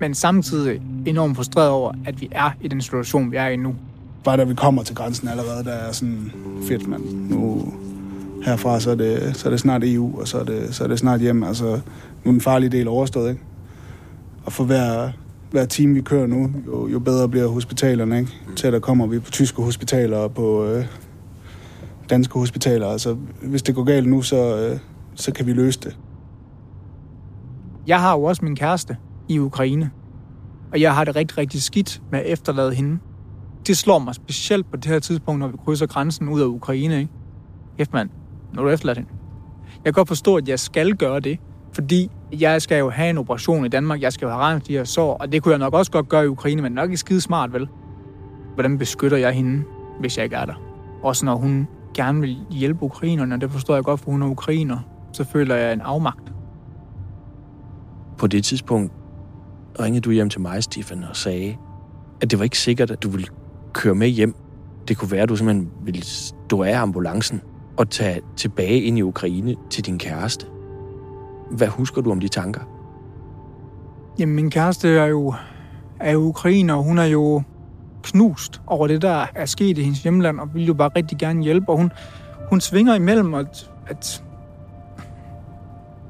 men 0.00 0.14
samtidig 0.14 0.80
enormt 1.06 1.36
frustreret 1.36 1.70
over, 1.70 1.92
at 2.06 2.20
vi 2.20 2.28
er 2.32 2.50
i 2.60 2.68
den 2.68 2.80
situation, 2.80 3.30
vi 3.30 3.36
er 3.36 3.48
i 3.48 3.56
nu. 3.56 3.74
Bare 4.24 4.36
da 4.36 4.44
vi 4.44 4.54
kommer 4.54 4.82
til 4.82 4.96
grænsen 4.96 5.28
allerede, 5.28 5.64
der 5.64 5.72
er 5.72 5.92
sådan 5.92 6.32
fedt, 6.68 6.88
mand. 6.88 7.02
Nu 7.28 7.72
herfra, 8.44 8.80
så 8.80 8.90
er, 8.90 8.94
det, 8.94 9.36
så 9.36 9.48
er 9.48 9.50
det 9.50 9.60
snart 9.60 9.84
EU, 9.84 10.20
og 10.20 10.28
så 10.28 10.38
er 10.38 10.44
det, 10.44 10.74
så 10.74 10.84
er 10.84 10.88
det 10.88 10.98
snart 10.98 11.20
hjem. 11.20 11.42
Altså, 11.42 11.64
nu 11.64 12.28
er 12.28 12.32
den 12.32 12.40
farlige 12.40 12.70
del 12.70 12.88
overstået, 12.88 13.30
ikke? 13.30 13.42
Og 14.44 14.52
for 14.52 14.64
hver, 14.64 15.10
hver 15.50 15.64
time, 15.64 15.94
vi 15.94 16.00
kører 16.00 16.26
nu, 16.26 16.50
jo, 16.66 16.88
jo 16.88 16.98
bedre 16.98 17.28
bliver 17.28 17.48
hospitalerne, 17.48 18.18
ikke? 18.18 18.30
Til 18.56 18.72
der 18.72 18.78
kommer 18.78 19.06
vi 19.06 19.18
på 19.18 19.30
tyske 19.30 19.62
hospitaler 19.62 20.16
og 20.16 20.34
på 20.34 20.64
øh, 20.64 20.86
danske 22.10 22.38
hospitaler. 22.38 22.86
Altså, 22.86 23.16
hvis 23.42 23.62
det 23.62 23.74
går 23.74 23.84
galt 23.84 24.08
nu, 24.08 24.22
så, 24.22 24.56
øh, 24.58 24.78
så 25.14 25.32
kan 25.32 25.46
vi 25.46 25.52
løse 25.52 25.80
det. 25.80 25.98
Jeg 27.86 28.00
har 28.00 28.12
jo 28.12 28.22
også 28.22 28.44
min 28.44 28.56
kæreste 28.56 28.96
i 29.28 29.38
Ukraine, 29.38 29.90
og 30.72 30.80
jeg 30.80 30.94
har 30.94 31.04
det 31.04 31.16
rigtig, 31.16 31.38
rigtig 31.38 31.62
skidt 31.62 32.02
med 32.10 32.18
at 32.18 32.26
efterlade 32.26 32.74
hende. 32.74 32.98
Det 33.66 33.76
slår 33.76 33.98
mig 33.98 34.14
specielt 34.14 34.70
på 34.70 34.76
det 34.76 34.86
her 34.86 34.98
tidspunkt, 34.98 35.40
når 35.40 35.48
vi 35.48 35.56
krydser 35.64 35.86
grænsen 35.86 36.28
ud 36.28 36.40
af 36.40 36.46
Ukraine. 36.46 36.98
Ikke? 36.98 37.12
Hæft 37.78 37.92
mand, 37.92 38.10
når 38.52 38.62
du 38.62 38.68
efterlader 38.68 39.00
hende. 39.00 39.10
Jeg 39.84 39.84
kan 39.84 39.92
godt 39.92 40.08
forstå, 40.08 40.36
at 40.36 40.48
jeg 40.48 40.58
skal 40.58 40.94
gøre 40.94 41.20
det, 41.20 41.38
fordi 41.72 42.10
jeg 42.40 42.62
skal 42.62 42.78
jo 42.78 42.90
have 42.90 43.10
en 43.10 43.18
operation 43.18 43.64
i 43.64 43.68
Danmark, 43.68 44.02
jeg 44.02 44.12
skal 44.12 44.26
jo 44.26 44.32
have 44.32 44.42
rent 44.42 44.68
de 44.68 44.72
her 44.72 44.84
sår, 44.84 45.14
og 45.14 45.32
det 45.32 45.42
kunne 45.42 45.52
jeg 45.52 45.58
nok 45.58 45.74
også 45.74 45.92
godt 45.92 46.08
gøre 46.08 46.24
i 46.24 46.28
Ukraine, 46.28 46.62
men 46.62 46.72
nok 46.72 46.88
ikke 46.88 46.96
skide 46.96 47.20
smart, 47.20 47.52
vel? 47.52 47.68
Hvordan 48.54 48.78
beskytter 48.78 49.16
jeg 49.16 49.32
hende, 49.32 49.64
hvis 50.00 50.16
jeg 50.16 50.24
ikke 50.24 50.36
er 50.36 50.44
der? 50.44 50.54
Også 51.02 51.24
når 51.24 51.34
hun 51.34 51.68
gerne 51.94 52.20
vil 52.20 52.38
hjælpe 52.50 52.82
ukrainerne, 52.82 53.34
og 53.34 53.40
det 53.40 53.50
forstår 53.50 53.74
jeg 53.74 53.84
godt, 53.84 54.00
for 54.00 54.10
hun 54.10 54.22
er 54.22 54.26
ukrainer, 54.26 54.78
så 55.12 55.24
føler 55.24 55.54
jeg 55.54 55.72
en 55.72 55.80
afmagt. 55.80 56.32
På 58.18 58.26
det 58.26 58.44
tidspunkt 58.44 58.92
ringede 59.80 60.00
du 60.00 60.10
hjem 60.10 60.28
til 60.28 60.40
mig, 60.40 60.62
Stefan, 60.62 61.04
og 61.04 61.16
sagde, 61.16 61.56
at 62.20 62.30
det 62.30 62.38
var 62.38 62.44
ikke 62.44 62.58
sikkert, 62.58 62.90
at 62.90 63.02
du 63.02 63.08
ville 63.08 63.26
køre 63.72 63.94
med 63.94 64.08
hjem. 64.08 64.34
Det 64.88 64.96
kunne 64.96 65.10
være, 65.10 65.22
at 65.22 65.28
du 65.28 65.36
simpelthen 65.36 65.70
ville 65.84 66.04
stå 66.04 66.62
af 66.62 66.78
ambulancen 66.78 67.40
og 67.76 67.90
tage 67.90 68.20
tilbage 68.36 68.80
ind 68.82 68.98
i 68.98 69.02
Ukraine 69.02 69.56
til 69.70 69.86
din 69.86 69.98
kæreste. 69.98 70.46
Hvad 71.50 71.68
husker 71.68 72.00
du 72.00 72.10
om 72.10 72.20
de 72.20 72.28
tanker? 72.28 72.60
Jamen, 74.18 74.34
min 74.34 74.50
kæreste 74.50 74.88
er 74.88 75.06
jo, 75.06 75.34
er 76.00 76.12
jo 76.12 76.20
ukrainer, 76.20 76.74
og 76.74 76.82
hun 76.82 76.98
er 76.98 77.04
jo 77.04 77.42
knust 78.02 78.60
over 78.66 78.86
det, 78.86 79.02
der 79.02 79.26
er 79.34 79.46
sket 79.46 79.78
i 79.78 79.82
hendes 79.82 80.02
hjemland, 80.02 80.40
og 80.40 80.54
vil 80.54 80.66
jo 80.66 80.74
bare 80.74 80.90
rigtig 80.96 81.18
gerne 81.18 81.42
hjælpe, 81.42 81.68
og 81.68 81.76
hun, 81.76 81.92
hun 82.50 82.60
svinger 82.60 82.94
imellem, 82.94 83.34
at, 83.34 83.70
at 83.86 84.24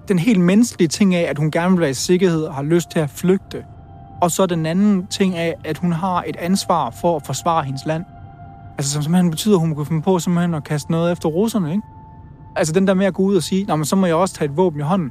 den 0.09 0.19
helt 0.19 0.41
menneskelige 0.41 0.89
ting 0.89 1.15
af, 1.15 1.31
at 1.31 1.39
hun 1.39 1.51
gerne 1.51 1.71
vil 1.71 1.81
være 1.81 1.91
i 1.91 1.95
sikkerhed 1.95 2.43
og 2.43 2.55
har 2.55 2.63
lyst 2.63 2.91
til 2.91 2.99
at 2.99 3.11
flygte, 3.11 3.65
og 4.23 4.31
så 4.31 4.47
den 4.47 4.67
anden 4.67 5.07
ting 5.07 5.37
af, 5.37 5.55
at 5.65 5.79
hun 5.79 5.93
har 5.93 6.25
et 6.27 6.37
ansvar 6.37 6.91
for 6.91 7.17
at 7.17 7.27
forsvare 7.27 7.65
hendes 7.65 7.87
land. 7.87 8.05
Altså 8.79 8.93
som 8.93 9.03
simpelthen 9.03 9.31
betyder, 9.31 9.55
at 9.55 9.61
hun 9.61 9.77
kan 9.77 9.87
finde 9.87 10.03
på 10.03 10.19
simpelthen 10.19 10.55
at 10.55 10.65
kaste 10.65 10.91
noget 10.91 11.13
efter 11.13 11.29
russerne, 11.29 11.71
ikke? 11.71 11.83
Altså 12.57 12.73
den 12.73 12.87
der 12.87 12.95
med 12.95 13.07
at 13.07 13.15
gå 13.15 13.23
ud 13.23 13.37
og 13.37 13.43
sige, 13.43 13.77
men 13.77 13.85
så 13.85 13.97
må 13.97 14.07
jeg 14.07 14.15
også 14.15 14.35
tage 14.35 14.51
et 14.51 14.57
våben 14.57 14.81
i 14.81 14.83
hånden. 14.83 15.11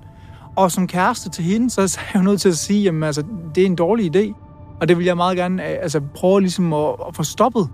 Og 0.55 0.71
som 0.71 0.87
kæreste 0.87 1.29
til 1.29 1.43
hende, 1.43 1.69
så 1.69 1.81
er 1.81 2.01
jeg 2.13 2.19
jo 2.19 2.23
nødt 2.23 2.41
til 2.41 2.49
at 2.49 2.57
sige, 2.57 2.83
jamen 2.83 3.03
altså, 3.03 3.23
det 3.55 3.61
er 3.61 3.65
en 3.65 3.75
dårlig 3.75 4.15
idé. 4.15 4.33
Og 4.81 4.87
det 4.87 4.97
vil 4.97 5.05
jeg 5.05 5.17
meget 5.17 5.37
gerne 5.37 5.63
øh, 5.63 5.77
altså, 5.81 6.01
prøve 6.15 6.41
ligesom 6.41 6.73
at, 6.73 6.89
at 7.07 7.15
få 7.15 7.23
stoppet. 7.23 7.69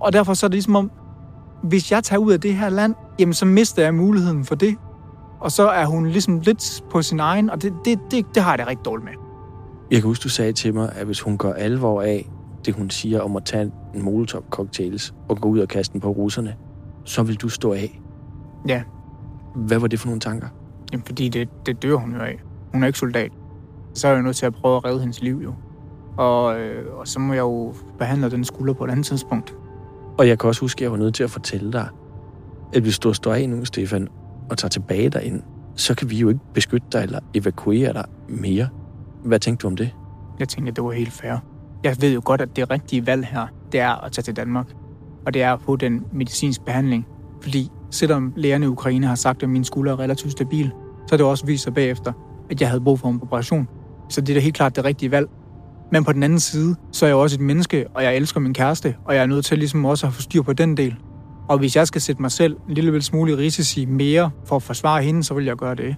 Og 0.00 0.12
derfor 0.12 0.34
så 0.34 0.46
er 0.46 0.48
det 0.48 0.54
ligesom 0.54 0.76
om, 0.76 0.90
hvis 1.62 1.92
jeg 1.92 2.04
tager 2.04 2.20
ud 2.20 2.32
af 2.32 2.40
det 2.40 2.54
her 2.54 2.68
land, 2.68 2.94
jamen 3.18 3.34
så 3.34 3.46
mister 3.46 3.82
jeg 3.82 3.94
muligheden 3.94 4.44
for 4.44 4.54
det. 4.54 4.76
Og 5.40 5.52
så 5.52 5.68
er 5.68 5.86
hun 5.86 6.06
ligesom 6.06 6.40
lidt 6.40 6.82
på 6.90 7.02
sin 7.02 7.20
egen, 7.20 7.50
og 7.50 7.62
det, 7.62 7.72
det, 7.84 7.98
det, 8.10 8.34
det 8.34 8.42
har 8.42 8.50
jeg 8.50 8.58
det 8.58 8.66
rigtig 8.66 8.84
dårligt 8.84 9.04
med. 9.04 9.31
Jeg 9.92 10.00
kan 10.00 10.08
huske, 10.08 10.22
du 10.22 10.28
sagde 10.28 10.52
til 10.52 10.74
mig, 10.74 10.92
at 10.94 11.06
hvis 11.06 11.20
hun 11.20 11.38
går 11.38 11.52
alvor 11.52 12.02
af 12.02 12.30
det, 12.64 12.74
hun 12.74 12.90
siger 12.90 13.20
om 13.20 13.36
at 13.36 13.44
tage 13.44 13.72
en 13.94 14.02
molotov-cocktails 14.02 15.14
og 15.28 15.40
gå 15.40 15.48
ud 15.48 15.58
og 15.58 15.68
kaste 15.68 15.92
den 15.92 16.00
på 16.00 16.10
russerne, 16.10 16.54
så 17.04 17.22
vil 17.22 17.36
du 17.36 17.48
stå 17.48 17.72
af. 17.72 18.00
Ja. 18.68 18.82
Hvad 19.54 19.78
var 19.78 19.86
det 19.86 20.00
for 20.00 20.06
nogle 20.06 20.20
tanker? 20.20 20.48
Jamen, 20.92 21.04
fordi 21.04 21.28
det, 21.28 21.48
det 21.66 21.82
dør 21.82 21.94
hun 21.94 22.14
jo 22.14 22.20
af. 22.20 22.42
Hun 22.72 22.82
er 22.82 22.86
ikke 22.86 22.98
soldat. 22.98 23.32
Så 23.94 24.08
er 24.08 24.12
jeg 24.12 24.22
nødt 24.22 24.36
til 24.36 24.46
at 24.46 24.54
prøve 24.54 24.76
at 24.76 24.84
redde 24.84 25.00
hendes 25.00 25.22
liv, 25.22 25.40
jo. 25.44 25.54
Og, 26.16 26.60
øh, 26.60 26.94
og 26.94 27.08
så 27.08 27.20
må 27.20 27.32
jeg 27.32 27.40
jo 27.40 27.74
behandle 27.98 28.30
den 28.30 28.44
skulder 28.44 28.74
på 28.74 28.84
et 28.84 28.90
andet 28.90 29.06
tidspunkt. 29.06 29.54
Og 30.18 30.28
jeg 30.28 30.38
kan 30.38 30.48
også 30.48 30.60
huske, 30.60 30.78
at 30.78 30.82
jeg 30.82 30.92
var 30.92 30.98
nødt 30.98 31.14
til 31.14 31.24
at 31.24 31.30
fortælle 31.30 31.72
dig, 31.72 31.88
at 32.74 32.82
hvis 32.82 32.98
du 32.98 33.12
står 33.12 33.32
af 33.32 33.48
nu, 33.48 33.64
Stefan, 33.64 34.08
og 34.50 34.58
tager 34.58 34.70
tilbage 34.70 35.08
derind, 35.08 35.42
så 35.76 35.94
kan 35.94 36.10
vi 36.10 36.16
jo 36.16 36.28
ikke 36.28 36.40
beskytte 36.54 36.86
dig 36.92 37.02
eller 37.02 37.20
evakuere 37.34 37.92
dig 37.92 38.04
mere. 38.28 38.68
Hvad 39.24 39.38
tænkte 39.38 39.62
du 39.62 39.66
om 39.66 39.76
det? 39.76 39.90
Jeg 40.38 40.48
tænkte, 40.48 40.70
at 40.70 40.76
det 40.76 40.84
var 40.84 40.92
helt 40.92 41.12
fair. 41.12 41.36
Jeg 41.84 41.96
ved 42.00 42.14
jo 42.14 42.20
godt, 42.24 42.40
at 42.40 42.56
det 42.56 42.70
rigtige 42.70 43.06
valg 43.06 43.26
her, 43.26 43.46
det 43.72 43.80
er 43.80 44.04
at 44.04 44.12
tage 44.12 44.22
til 44.22 44.36
Danmark. 44.36 44.66
Og 45.26 45.34
det 45.34 45.42
er 45.42 45.52
at 45.52 45.60
få 45.60 45.76
den 45.76 46.04
medicinsk 46.12 46.64
behandling. 46.64 47.06
Fordi 47.42 47.70
selvom 47.90 48.32
lægerne 48.36 48.64
i 48.64 48.68
Ukraine 48.68 49.06
har 49.06 49.14
sagt, 49.14 49.42
at 49.42 49.48
min 49.48 49.64
skulder 49.64 49.92
er 49.92 49.98
relativt 49.98 50.32
stabil, 50.32 50.72
så 51.06 51.06
har 51.10 51.16
det 51.16 51.26
også 51.26 51.46
vist 51.46 51.64
sig 51.64 51.74
bagefter, 51.74 52.12
at 52.50 52.60
jeg 52.60 52.68
havde 52.68 52.80
brug 52.80 52.98
for 52.98 53.08
en 53.08 53.20
operation. 53.22 53.68
Så 54.08 54.20
det 54.20 54.30
er 54.30 54.34
da 54.34 54.40
helt 54.40 54.54
klart 54.54 54.76
det 54.76 54.84
rigtige 54.84 55.10
valg. 55.10 55.28
Men 55.92 56.04
på 56.04 56.12
den 56.12 56.22
anden 56.22 56.40
side, 56.40 56.76
så 56.92 57.06
er 57.06 57.08
jeg 57.08 57.16
også 57.16 57.36
et 57.36 57.40
menneske, 57.40 57.86
og 57.94 58.04
jeg 58.04 58.16
elsker 58.16 58.40
min 58.40 58.54
kæreste, 58.54 58.96
og 59.04 59.14
jeg 59.14 59.22
er 59.22 59.26
nødt 59.26 59.44
til 59.44 59.58
ligesom 59.58 59.84
også 59.84 60.06
at 60.06 60.12
få 60.12 60.22
styr 60.22 60.42
på 60.42 60.52
den 60.52 60.76
del. 60.76 60.96
Og 61.48 61.58
hvis 61.58 61.76
jeg 61.76 61.86
skal 61.86 62.00
sætte 62.00 62.22
mig 62.22 62.30
selv 62.30 62.56
en 62.68 62.74
lille 62.74 63.02
smule 63.02 63.36
risici 63.36 63.84
mere 63.84 64.30
for 64.44 64.56
at 64.56 64.62
forsvare 64.62 65.02
hende, 65.02 65.24
så 65.24 65.34
vil 65.34 65.44
jeg 65.44 65.56
gøre 65.56 65.74
det. 65.74 65.96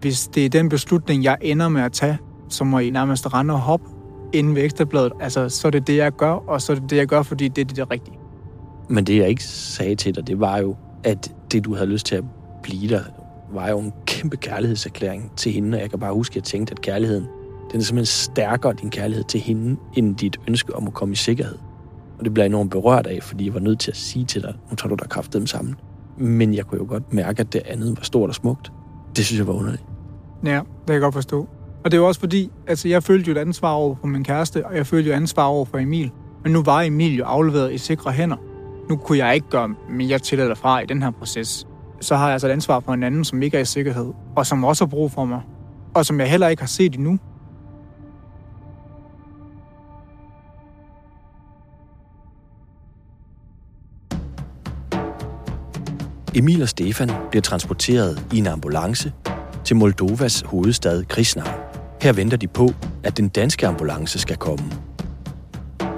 Hvis 0.00 0.28
det 0.28 0.44
er 0.44 0.48
den 0.48 0.68
beslutning, 0.68 1.24
jeg 1.24 1.36
ender 1.40 1.68
med 1.68 1.82
at 1.82 1.92
tage, 1.92 2.18
så 2.52 2.64
må 2.64 2.78
I 2.78 2.90
nærmest 2.90 3.34
rende 3.34 3.54
og 3.54 3.60
hoppe 3.60 3.86
inden 4.32 4.54
ved 4.54 4.64
ekstrabladet. 4.64 5.12
Altså, 5.20 5.48
så 5.48 5.68
er 5.68 5.70
det 5.70 5.86
det, 5.86 5.96
jeg 5.96 6.12
gør, 6.12 6.32
og 6.32 6.62
så 6.62 6.72
er 6.72 6.76
det 6.76 6.90
det, 6.90 6.96
jeg 6.96 7.06
gør, 7.06 7.22
fordi 7.22 7.48
det 7.48 7.60
er 7.60 7.64
det, 7.64 7.76
der 7.76 7.90
rigtige. 7.90 8.18
Men 8.88 9.04
det, 9.04 9.16
jeg 9.16 9.28
ikke 9.28 9.44
sagde 9.44 9.94
til 9.94 10.14
dig, 10.14 10.26
det 10.26 10.40
var 10.40 10.58
jo, 10.58 10.76
at 11.04 11.34
det, 11.52 11.64
du 11.64 11.74
havde 11.74 11.90
lyst 11.90 12.06
til 12.06 12.16
at 12.16 12.24
blive 12.62 12.88
der, 12.88 13.00
var 13.52 13.68
jo 13.68 13.78
en 13.78 13.92
kæmpe 14.06 14.36
kærlighedserklæring 14.36 15.32
til 15.36 15.52
hende, 15.52 15.76
og 15.76 15.82
jeg 15.82 15.90
kan 15.90 15.98
bare 15.98 16.14
huske, 16.14 16.32
at 16.32 16.36
jeg 16.36 16.44
tænkte, 16.44 16.72
at 16.72 16.80
kærligheden, 16.80 17.26
den 17.72 17.80
er 17.80 17.84
simpelthen 17.84 18.06
stærkere, 18.06 18.72
din 18.72 18.90
kærlighed 18.90 19.24
til 19.24 19.40
hende, 19.40 19.76
end 19.94 20.16
dit 20.16 20.36
ønske 20.48 20.76
om 20.76 20.86
at 20.86 20.94
komme 20.94 21.12
i 21.12 21.16
sikkerhed. 21.16 21.58
Og 22.18 22.24
det 22.24 22.34
bliver 22.34 22.44
jeg 22.44 22.50
enormt 22.50 22.70
berørt 22.70 23.06
af, 23.06 23.22
fordi 23.22 23.46
jeg 23.46 23.54
var 23.54 23.60
nødt 23.60 23.80
til 23.80 23.90
at 23.90 23.96
sige 23.96 24.24
til 24.24 24.42
dig, 24.42 24.54
nu 24.70 24.76
tager 24.76 24.88
du 24.88 24.94
dig 24.94 25.08
kraft 25.08 25.32
dem 25.32 25.46
sammen. 25.46 25.74
Men 26.16 26.54
jeg 26.54 26.66
kunne 26.66 26.78
jo 26.78 26.86
godt 26.88 27.12
mærke, 27.12 27.40
at 27.40 27.52
det 27.52 27.62
andet 27.66 27.96
var 27.96 28.02
stort 28.02 28.28
og 28.28 28.34
smukt. 28.34 28.72
Det 29.16 29.24
synes 29.26 29.38
jeg 29.38 29.46
var 29.46 29.52
underligt. 29.52 29.84
Ja, 30.44 30.50
det 30.50 30.86
kan 30.86 30.92
jeg 30.92 31.00
godt 31.00 31.14
forstå. 31.14 31.48
Og 31.84 31.90
det 31.90 31.96
er 31.96 32.00
jo 32.00 32.06
også 32.06 32.20
fordi, 32.20 32.50
altså 32.66 32.88
jeg 32.88 33.02
følte 33.02 33.30
jo 33.30 33.36
et 33.36 33.40
ansvar 33.40 33.72
over 33.72 33.96
for 34.00 34.06
min 34.06 34.24
kæreste, 34.24 34.66
og 34.66 34.76
jeg 34.76 34.86
følte 34.86 35.10
jo 35.10 35.16
ansvar 35.16 35.44
over 35.44 35.64
for 35.64 35.78
Emil. 35.78 36.10
Men 36.42 36.52
nu 36.52 36.62
var 36.62 36.82
Emil 36.82 37.16
jo 37.16 37.24
afleveret 37.24 37.72
i 37.72 37.78
sikre 37.78 38.12
hænder. 38.12 38.36
Nu 38.88 38.96
kunne 38.96 39.18
jeg 39.18 39.34
ikke 39.34 39.50
gøre 39.50 39.74
mere 39.90 40.18
til 40.18 40.40
eller 40.40 40.54
fra 40.54 40.80
i 40.80 40.86
den 40.86 41.02
her 41.02 41.10
proces. 41.10 41.66
Så 42.00 42.16
har 42.16 42.24
jeg 42.24 42.32
altså 42.32 42.46
et 42.46 42.50
ansvar 42.50 42.80
for 42.80 42.92
en 42.92 43.02
anden, 43.02 43.24
som 43.24 43.42
ikke 43.42 43.56
er 43.56 43.60
i 43.60 43.64
sikkerhed, 43.64 44.12
og 44.36 44.46
som 44.46 44.64
også 44.64 44.84
har 44.84 44.88
brug 44.88 45.12
for 45.12 45.24
mig, 45.24 45.40
og 45.94 46.06
som 46.06 46.20
jeg 46.20 46.30
heller 46.30 46.48
ikke 46.48 46.62
har 46.62 46.66
set 46.66 46.94
endnu. 46.94 47.18
Emil 56.34 56.62
og 56.62 56.68
Stefan 56.68 57.10
bliver 57.30 57.42
transporteret 57.42 58.26
i 58.32 58.38
en 58.38 58.46
ambulance 58.46 59.12
til 59.64 59.76
Moldovas 59.76 60.40
hovedstad 60.40 61.04
Krisnau. 61.04 61.71
Her 62.02 62.12
venter 62.12 62.36
de 62.36 62.48
på, 62.48 62.68
at 63.04 63.16
den 63.16 63.28
danske 63.28 63.66
ambulance 63.66 64.18
skal 64.18 64.36
komme. 64.36 64.64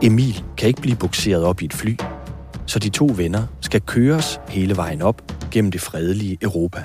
Emil 0.02 0.44
kan 0.56 0.68
ikke 0.68 0.80
blive 0.80 0.96
bukseret 0.96 1.44
op 1.44 1.62
i 1.62 1.64
et 1.64 1.72
fly, 1.72 1.96
så 2.66 2.78
de 2.78 2.88
to 2.88 3.10
venner 3.16 3.42
skal 3.60 3.80
køres 3.80 4.40
hele 4.48 4.76
vejen 4.76 5.02
op 5.02 5.22
gennem 5.50 5.70
det 5.70 5.80
fredelige 5.80 6.38
Europa. 6.42 6.82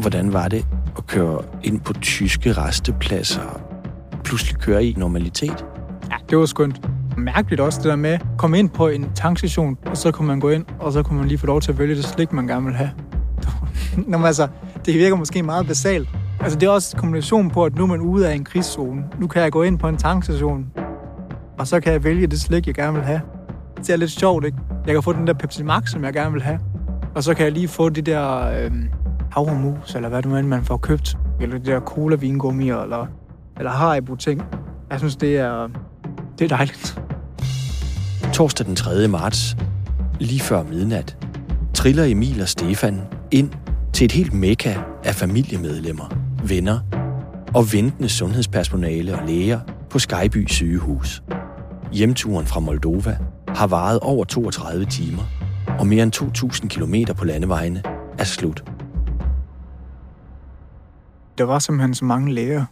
Hvordan 0.00 0.32
var 0.32 0.48
det 0.48 0.66
at 0.96 1.06
køre 1.06 1.42
ind 1.62 1.80
på 1.80 1.92
tyske 1.92 2.52
restepladser 2.52 3.42
og 3.42 3.60
pludselig 4.24 4.60
køre 4.60 4.84
i 4.84 4.94
normalitet? 4.98 5.64
Ja, 6.10 6.16
det 6.30 6.38
var 6.38 6.46
skønt. 6.46 6.80
Mærkeligt 7.16 7.60
også 7.60 7.78
det 7.78 7.88
der 7.88 7.96
med 7.96 8.10
at 8.10 8.22
komme 8.38 8.58
ind 8.58 8.70
på 8.70 8.88
en 8.88 9.06
tankstation, 9.14 9.78
og 9.86 9.96
så 9.96 10.10
kunne 10.10 10.28
man 10.28 10.40
gå 10.40 10.50
ind, 10.50 10.64
og 10.80 10.92
så 10.92 11.02
kunne 11.02 11.18
man 11.18 11.28
lige 11.28 11.38
få 11.38 11.46
lov 11.46 11.60
til 11.60 11.72
at 11.72 11.78
vælge 11.78 11.94
det 11.94 12.04
slik, 12.04 12.32
man 12.32 12.46
gerne 12.46 12.66
vil 12.66 12.74
have. 12.74 12.90
Nå, 14.08 14.26
altså, 14.26 14.48
det 14.86 14.94
virker 14.94 15.16
måske 15.16 15.42
meget 15.42 15.66
basalt. 15.66 16.08
Altså, 16.40 16.58
det 16.58 16.66
er 16.66 16.70
også 16.70 16.96
en 16.96 17.00
kombination 17.00 17.50
på, 17.50 17.64
at 17.64 17.74
nu 17.74 17.82
er 17.82 17.86
man 17.86 18.00
ude 18.00 18.28
af 18.28 18.34
en 18.34 18.44
krigszone. 18.44 19.04
Nu 19.18 19.26
kan 19.26 19.42
jeg 19.42 19.52
gå 19.52 19.62
ind 19.62 19.78
på 19.78 19.88
en 19.88 19.96
tankstation, 19.96 20.66
og 21.58 21.66
så 21.66 21.80
kan 21.80 21.92
jeg 21.92 22.04
vælge 22.04 22.26
det 22.26 22.40
slik, 22.40 22.66
jeg 22.66 22.74
gerne 22.74 22.92
vil 22.92 23.02
have. 23.02 23.20
Det 23.76 23.90
er 23.90 23.96
lidt 23.96 24.10
sjovt, 24.10 24.44
ikke? 24.44 24.58
Jeg 24.86 24.94
kan 24.94 25.02
få 25.02 25.12
den 25.12 25.26
der 25.26 25.32
Pepsi 25.32 25.62
Max, 25.62 25.90
som 25.90 26.04
jeg 26.04 26.12
gerne 26.12 26.32
vil 26.32 26.42
have. 26.42 26.58
Og 27.14 27.22
så 27.22 27.34
kan 27.34 27.44
jeg 27.44 27.52
lige 27.52 27.68
få 27.68 27.88
de 27.88 28.02
der 28.02 28.46
øh, 28.46 28.70
havremus, 29.32 29.94
eller 29.94 30.08
hvad 30.08 30.22
det 30.22 30.30
nu 30.30 30.36
end 30.36 30.46
man 30.46 30.64
får 30.64 30.76
købt. 30.76 31.18
Eller 31.40 31.58
de 31.58 31.64
der 31.64 31.80
cola-vingummi, 31.80 32.70
eller, 32.70 33.06
eller 33.58 33.70
Haribo-ting. 33.70 34.42
Jeg 34.90 34.98
synes, 34.98 35.16
det 35.16 35.36
er, 35.36 35.68
det 36.38 36.44
er 36.44 36.56
dejligt. 36.56 37.02
Torsdag 38.32 38.66
den 38.66 38.76
3. 38.76 39.08
marts, 39.08 39.56
lige 40.20 40.40
før 40.40 40.62
midnat, 40.62 41.16
triller 41.74 42.04
Emil 42.04 42.42
og 42.42 42.48
Stefan 42.48 43.00
ind 43.30 43.50
til 43.92 44.04
et 44.04 44.12
helt 44.12 44.32
mekka 44.32 44.74
af 45.04 45.14
familiemedlemmer, 45.14 46.19
venner 46.48 46.80
og 47.54 47.72
ventende 47.72 48.08
sundhedspersonale 48.08 49.18
og 49.18 49.26
læger 49.26 49.60
på 49.90 49.98
Skyby 49.98 50.46
sygehus. 50.48 51.22
Hjemturen 51.92 52.46
fra 52.46 52.60
Moldova 52.60 53.18
har 53.48 53.66
varet 53.66 54.00
over 54.00 54.24
32 54.24 54.84
timer, 54.84 55.22
og 55.78 55.86
mere 55.86 56.02
end 56.02 56.16
2.000 56.16 56.68
km 56.68 56.94
på 57.16 57.24
landevejene 57.24 57.82
er 58.18 58.24
slut. 58.24 58.64
Der 61.38 61.44
var 61.44 61.58
simpelthen 61.58 61.94
så 61.94 62.04
mange 62.04 62.34
læger. 62.34 62.64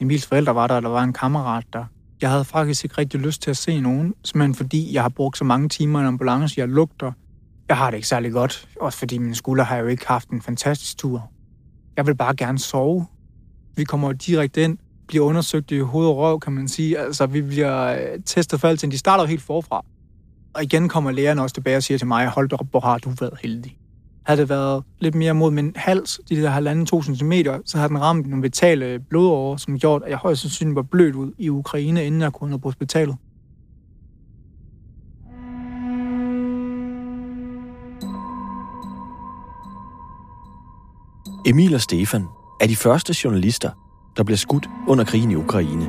Emils 0.00 0.26
forældre 0.26 0.54
var 0.54 0.66
der, 0.66 0.74
og 0.74 0.82
der 0.82 0.88
var 0.88 1.02
en 1.02 1.12
kammerat 1.12 1.64
der. 1.72 1.84
Jeg 2.20 2.30
havde 2.30 2.44
faktisk 2.44 2.84
ikke 2.84 2.98
rigtig 2.98 3.20
lyst 3.20 3.42
til 3.42 3.50
at 3.50 3.56
se 3.56 3.80
nogen, 3.80 4.14
simpelthen 4.24 4.54
fordi 4.54 4.94
jeg 4.94 5.02
har 5.02 5.08
brugt 5.08 5.38
så 5.38 5.44
mange 5.44 5.68
timer 5.68 5.98
i 5.98 6.02
en 6.02 6.06
ambulance, 6.06 6.60
jeg 6.60 6.68
lugter. 6.68 7.12
Jeg 7.68 7.76
har 7.76 7.90
det 7.90 7.96
ikke 7.96 8.08
særlig 8.08 8.32
godt, 8.32 8.68
også 8.80 8.98
fordi 8.98 9.18
min 9.18 9.34
skulder 9.34 9.64
har 9.64 9.76
jo 9.76 9.86
ikke 9.86 10.08
haft 10.08 10.28
en 10.28 10.42
fantastisk 10.42 10.98
tur. 10.98 11.30
Jeg 11.96 12.06
vil 12.06 12.14
bare 12.14 12.36
gerne 12.36 12.58
sove, 12.58 13.06
Vi 13.76 13.84
kommer 13.84 14.12
direkte 14.12 14.64
ind, 14.64 14.78
bliver 15.06 15.24
undersøgt 15.24 15.70
i 15.70 15.78
hoved 15.78 16.08
og 16.08 16.16
røv, 16.16 16.40
kan 16.40 16.52
man 16.52 16.68
sige. 16.68 16.98
Altså, 16.98 17.26
vi 17.26 17.42
bliver 17.42 17.86
øh, 17.86 18.22
testet 18.26 18.60
for 18.60 18.68
alting. 18.68 18.92
De 18.92 18.98
starter 18.98 19.24
jo 19.24 19.28
helt 19.28 19.42
forfra. 19.42 19.84
Og 20.54 20.62
igen 20.62 20.88
kommer 20.88 21.10
lægerne 21.10 21.42
også 21.42 21.54
tilbage 21.54 21.76
og 21.76 21.82
siger 21.82 21.98
til 21.98 22.06
mig, 22.06 22.28
hold 22.28 22.52
op, 22.52 22.66
hvor 22.70 22.80
har 22.80 22.98
du 22.98 23.10
været 23.20 23.38
heldig. 23.42 23.78
Havde 24.26 24.40
det 24.40 24.48
været 24.48 24.84
lidt 24.98 25.14
mere 25.14 25.34
mod 25.34 25.50
min 25.50 25.72
hals, 25.76 26.20
de 26.28 26.36
der 26.36 26.50
halvanden 26.50 26.86
to 26.86 27.02
centimeter, 27.02 27.58
så 27.64 27.78
havde 27.78 27.88
den 27.88 28.00
ramt 28.00 28.26
nogle 28.26 28.42
vitale 28.42 28.98
blodårer, 28.98 29.56
som 29.56 29.78
gjort, 29.78 30.02
at 30.02 30.10
jeg 30.10 30.18
højst 30.18 30.40
sandsynligt 30.40 30.76
var 30.76 30.82
blødt 30.82 31.14
ud 31.14 31.32
i 31.38 31.48
Ukraine, 31.48 32.04
inden 32.06 32.20
jeg 32.20 32.32
kunne 32.32 32.58
på 32.60 32.68
hospitalet. 32.68 33.16
Emil 41.46 41.74
og 41.74 41.80
Stefan 41.80 42.28
er 42.60 42.66
de 42.66 42.76
første 42.76 43.14
journalister, 43.24 43.70
der 44.16 44.24
bliver 44.24 44.36
skudt 44.36 44.68
under 44.88 45.04
krigen 45.04 45.30
i 45.30 45.34
Ukraine. 45.34 45.88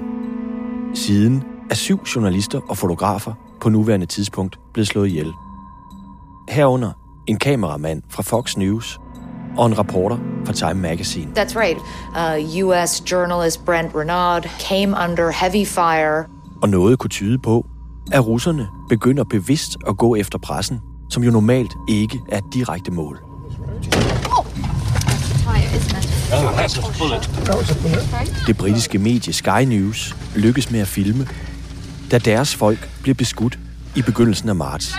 Siden 0.93 1.43
er 1.69 1.75
syv 1.75 1.99
journalister 2.15 2.59
og 2.69 2.77
fotografer 2.77 3.33
på 3.61 3.69
nuværende 3.69 4.05
tidspunkt 4.05 4.59
blevet 4.73 4.87
slået 4.87 5.07
ihjel. 5.07 5.33
Herunder 6.49 6.91
en 7.27 7.37
kameramand 7.37 8.01
fra 8.09 8.23
Fox 8.23 8.57
News 8.57 8.99
og 9.57 9.65
en 9.65 9.79
reporter 9.79 10.17
fra 10.45 10.53
Time 10.53 10.81
Magazine. 10.81 11.31
That's 11.39 11.55
right. 11.55 11.77
Uh, 12.57 12.65
U.S. 12.65 13.11
journalist 13.11 13.65
Brent 13.65 13.95
Renaud 13.95 14.41
came 14.59 14.97
under 15.03 15.31
heavy 15.31 15.65
fire. 15.65 16.25
Og 16.61 16.69
noget 16.69 16.99
kunne 16.99 17.09
tyde 17.09 17.37
på, 17.37 17.65
at 18.11 18.27
russerne 18.27 18.67
begynder 18.89 19.23
bevidst 19.23 19.77
at 19.87 19.97
gå 19.97 20.15
efter 20.15 20.37
pressen, 20.37 20.79
som 21.09 21.23
jo 21.23 21.31
normalt 21.31 21.71
ikke 21.89 22.21
er 22.29 22.37
et 22.37 22.53
direkte 22.53 22.91
mål. 22.91 23.34
Det 28.47 28.57
britiske 28.57 28.99
medie 28.99 29.33
Sky 29.33 29.63
News 29.67 30.15
lykkes 30.35 30.71
med 30.71 30.79
at 30.79 30.87
filme, 30.87 31.27
da 32.11 32.17
deres 32.17 32.55
folk 32.55 32.89
bliver 33.01 33.15
beskudt 33.15 33.59
i 33.95 34.01
begyndelsen 34.01 34.49
af 34.49 34.55
marts. 34.55 34.95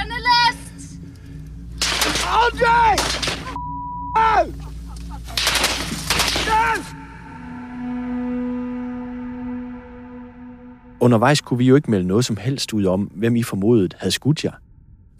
Undervejs 11.00 11.40
kunne 11.40 11.58
vi 11.58 11.64
jo 11.64 11.76
ikke 11.76 11.90
melde 11.90 12.06
noget 12.06 12.24
som 12.24 12.36
helst 12.36 12.72
ud 12.72 12.84
om, 12.84 13.00
hvem 13.14 13.36
I 13.36 13.42
formodet 13.42 13.96
havde 13.98 14.12
skudt 14.12 14.44
jer. 14.44 14.52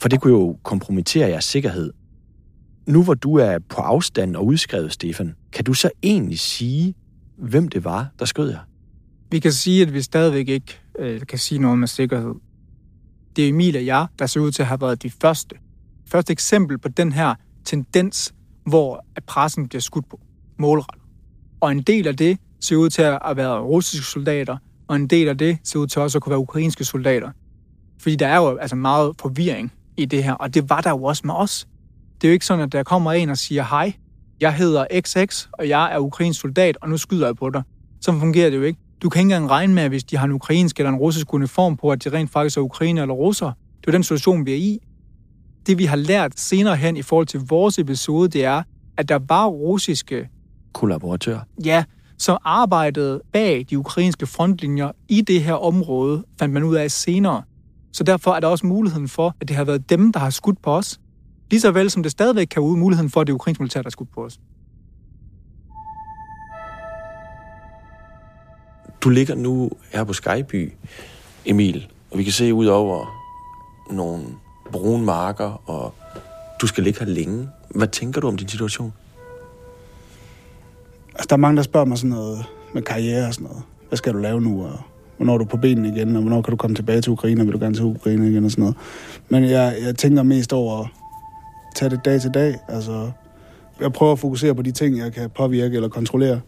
For 0.00 0.08
det 0.08 0.20
kunne 0.20 0.32
jo 0.32 0.56
kompromittere 0.62 1.28
jeres 1.28 1.44
sikkerhed. 1.44 1.92
Nu 2.86 3.02
hvor 3.02 3.14
du 3.14 3.34
er 3.34 3.58
på 3.68 3.80
afstand 3.80 4.36
og 4.36 4.46
udskrevet, 4.46 4.92
Stefan, 4.92 5.34
kan 5.52 5.64
du 5.64 5.74
så 5.74 5.90
egentlig 6.02 6.38
sige, 6.38 6.94
hvem 7.38 7.68
det 7.68 7.84
var, 7.84 8.08
der 8.18 8.24
skød 8.24 8.50
jer? 8.50 8.58
Vi 9.30 9.38
kan 9.38 9.52
sige, 9.52 9.82
at 9.82 9.92
vi 9.92 10.02
stadigvæk 10.02 10.48
ikke 10.48 10.80
øh, 10.98 11.20
kan 11.26 11.38
sige 11.38 11.58
noget 11.58 11.78
med 11.78 11.88
sikkerhed. 11.88 12.34
Det 13.36 13.44
er 13.44 13.48
Emil 13.48 13.76
og 13.76 13.86
jeg, 13.86 14.06
der 14.18 14.26
ser 14.26 14.40
ud 14.40 14.52
til 14.52 14.62
at 14.62 14.66
have 14.66 14.80
været 14.80 15.02
de 15.02 15.10
første. 15.10 15.56
Første 16.06 16.32
eksempel 16.32 16.78
på 16.78 16.88
den 16.88 17.12
her 17.12 17.34
tendens, 17.64 18.34
hvor 18.66 19.04
pressen 19.26 19.68
bliver 19.68 19.80
skudt 19.80 20.08
på 20.08 20.20
målrettet. 20.58 21.02
Og 21.60 21.72
en 21.72 21.82
del 21.82 22.08
af 22.08 22.16
det 22.16 22.38
ser 22.60 22.76
ud 22.76 22.90
til 22.90 23.02
at 23.02 23.36
være 23.36 23.60
russiske 23.60 24.06
soldater, 24.06 24.56
og 24.88 24.96
en 24.96 25.06
del 25.06 25.28
af 25.28 25.38
det 25.38 25.58
ser 25.64 25.78
ud 25.78 25.86
til 25.86 26.02
også 26.02 26.18
at 26.18 26.22
kunne 26.22 26.30
være 26.30 26.40
ukrainske 26.40 26.84
soldater. 26.84 27.30
Fordi 27.98 28.16
der 28.16 28.26
er 28.26 28.36
jo 28.36 28.56
altså 28.56 28.76
meget 28.76 29.14
forvirring 29.20 29.72
i 29.96 30.04
det 30.04 30.24
her, 30.24 30.32
og 30.32 30.54
det 30.54 30.70
var 30.70 30.80
der 30.80 30.90
jo 30.90 31.02
også 31.02 31.22
med 31.24 31.34
os. 31.34 31.66
Det 32.20 32.24
er 32.24 32.28
jo 32.28 32.32
ikke 32.32 32.46
sådan, 32.46 32.64
at 32.64 32.72
der 32.72 32.82
kommer 32.82 33.12
en 33.12 33.28
og 33.28 33.38
siger, 33.38 33.64
hej, 33.64 33.92
jeg 34.40 34.54
hedder 34.54 34.86
XX, 35.00 35.46
og 35.52 35.68
jeg 35.68 35.94
er 35.94 35.98
ukrainsk 35.98 36.40
soldat, 36.40 36.78
og 36.82 36.88
nu 36.88 36.96
skyder 36.96 37.26
jeg 37.26 37.36
på 37.36 37.50
dig. 37.50 37.62
Så 38.00 38.12
fungerer 38.12 38.50
det 38.50 38.56
jo 38.56 38.62
ikke. 38.62 38.78
Du 39.02 39.08
kan 39.08 39.20
ikke 39.20 39.34
engang 39.34 39.50
regne 39.50 39.74
med, 39.74 39.88
hvis 39.88 40.04
de 40.04 40.16
har 40.16 40.24
en 40.24 40.32
ukrainsk 40.32 40.80
eller 40.80 40.90
en 40.90 40.96
russisk 40.96 41.34
uniform 41.34 41.76
på, 41.76 41.90
at 41.90 42.04
de 42.04 42.08
rent 42.08 42.30
faktisk 42.30 42.56
er 42.56 42.60
ukrainer 42.60 43.02
eller 43.02 43.14
russer. 43.14 43.52
Det 43.80 43.86
er 43.86 43.92
den 43.92 44.02
situation, 44.02 44.46
vi 44.46 44.52
er 44.52 44.56
i. 44.56 44.78
Det, 45.66 45.78
vi 45.78 45.84
har 45.84 45.96
lært 45.96 46.40
senere 46.40 46.76
hen 46.76 46.96
i 46.96 47.02
forhold 47.02 47.26
til 47.26 47.40
vores 47.40 47.78
episode, 47.78 48.28
det 48.28 48.44
er, 48.44 48.62
at 48.96 49.08
der 49.08 49.18
var 49.28 49.46
russiske 49.46 50.28
kollaboratører. 50.72 51.40
Ja, 51.64 51.84
som 52.18 52.38
arbejdede 52.44 53.20
bag 53.32 53.66
de 53.70 53.78
ukrainske 53.78 54.26
frontlinjer 54.26 54.90
i 55.08 55.20
det 55.20 55.42
her 55.42 55.54
område, 55.54 56.24
fandt 56.38 56.54
man 56.54 56.62
ud 56.62 56.74
af 56.74 56.90
senere. 56.90 57.42
Så 57.92 58.04
derfor 58.04 58.32
er 58.32 58.40
der 58.40 58.48
også 58.48 58.66
muligheden 58.66 59.08
for, 59.08 59.34
at 59.40 59.48
det 59.48 59.56
har 59.56 59.64
været 59.64 59.90
dem, 59.90 60.12
der 60.12 60.20
har 60.20 60.30
skudt 60.30 60.62
på 60.62 60.70
os. 60.70 61.00
Lige 61.50 61.60
så 61.60 61.70
vel 61.70 61.90
som 61.90 62.02
det 62.02 62.12
stadigvæk 62.12 62.46
kan 62.46 62.62
ud 62.62 62.76
muligheden 62.76 63.10
for, 63.10 63.20
at 63.20 63.26
det 63.26 63.32
ukrainske 63.32 63.62
militær, 63.62 63.82
der 63.82 63.90
skudt 63.90 64.12
på 64.14 64.24
os. 64.24 64.40
Du 69.00 69.08
ligger 69.08 69.34
nu 69.34 69.70
her 69.92 70.04
på 70.04 70.12
Skyby, 70.12 70.72
Emil, 71.44 71.86
og 72.10 72.18
vi 72.18 72.24
kan 72.24 72.32
se 72.32 72.54
ud 72.54 72.66
over 72.66 73.22
nogle 73.90 74.24
brune 74.72 75.04
marker, 75.04 75.70
og 75.70 75.94
du 76.60 76.66
skal 76.66 76.84
ligge 76.84 76.98
her 76.98 77.06
længe. 77.06 77.48
Hvad 77.70 77.88
tænker 77.88 78.20
du 78.20 78.28
om 78.28 78.36
din 78.36 78.48
situation? 78.48 78.92
Altså, 81.12 81.26
der 81.30 81.36
er 81.36 81.40
mange, 81.40 81.56
der 81.56 81.62
spørger 81.62 81.86
mig 81.86 81.98
sådan 81.98 82.10
noget 82.10 82.44
med 82.74 82.82
karriere 82.82 83.26
og 83.26 83.34
sådan 83.34 83.48
noget. 83.48 83.62
Hvad 83.88 83.96
skal 83.96 84.12
du 84.12 84.18
lave 84.18 84.40
nu, 84.40 84.64
og 84.64 84.78
hvornår 85.16 85.34
er 85.34 85.38
du 85.38 85.44
på 85.44 85.56
benene 85.56 85.88
igen, 85.88 86.16
og 86.16 86.22
hvornår 86.22 86.42
kan 86.42 86.50
du 86.50 86.56
komme 86.56 86.76
tilbage 86.76 87.00
til 87.00 87.12
Ukraine, 87.12 87.40
og 87.40 87.46
vil 87.46 87.54
du 87.54 87.58
gerne 87.58 87.74
til 87.74 87.84
Ukraine 87.84 88.30
igen 88.30 88.44
og 88.44 88.50
sådan 88.50 88.62
noget. 88.62 88.76
Men 89.28 89.44
jeg, 89.44 89.76
jeg 89.82 89.96
tænker 89.96 90.22
mest 90.22 90.52
over 90.52 90.86
tage 91.76 91.90
det 91.90 92.04
dag 92.04 92.20
til 92.20 92.30
dag. 92.34 92.54
Altså, 92.68 93.10
jeg 93.80 93.92
prøver 93.92 94.12
at 94.12 94.18
fokusere 94.18 94.54
på 94.54 94.62
de 94.62 94.70
ting, 94.70 94.98
jeg 94.98 95.12
kan 95.12 95.30
påvirke 95.30 95.74
eller 95.74 95.88
kontrollere, 95.88 96.40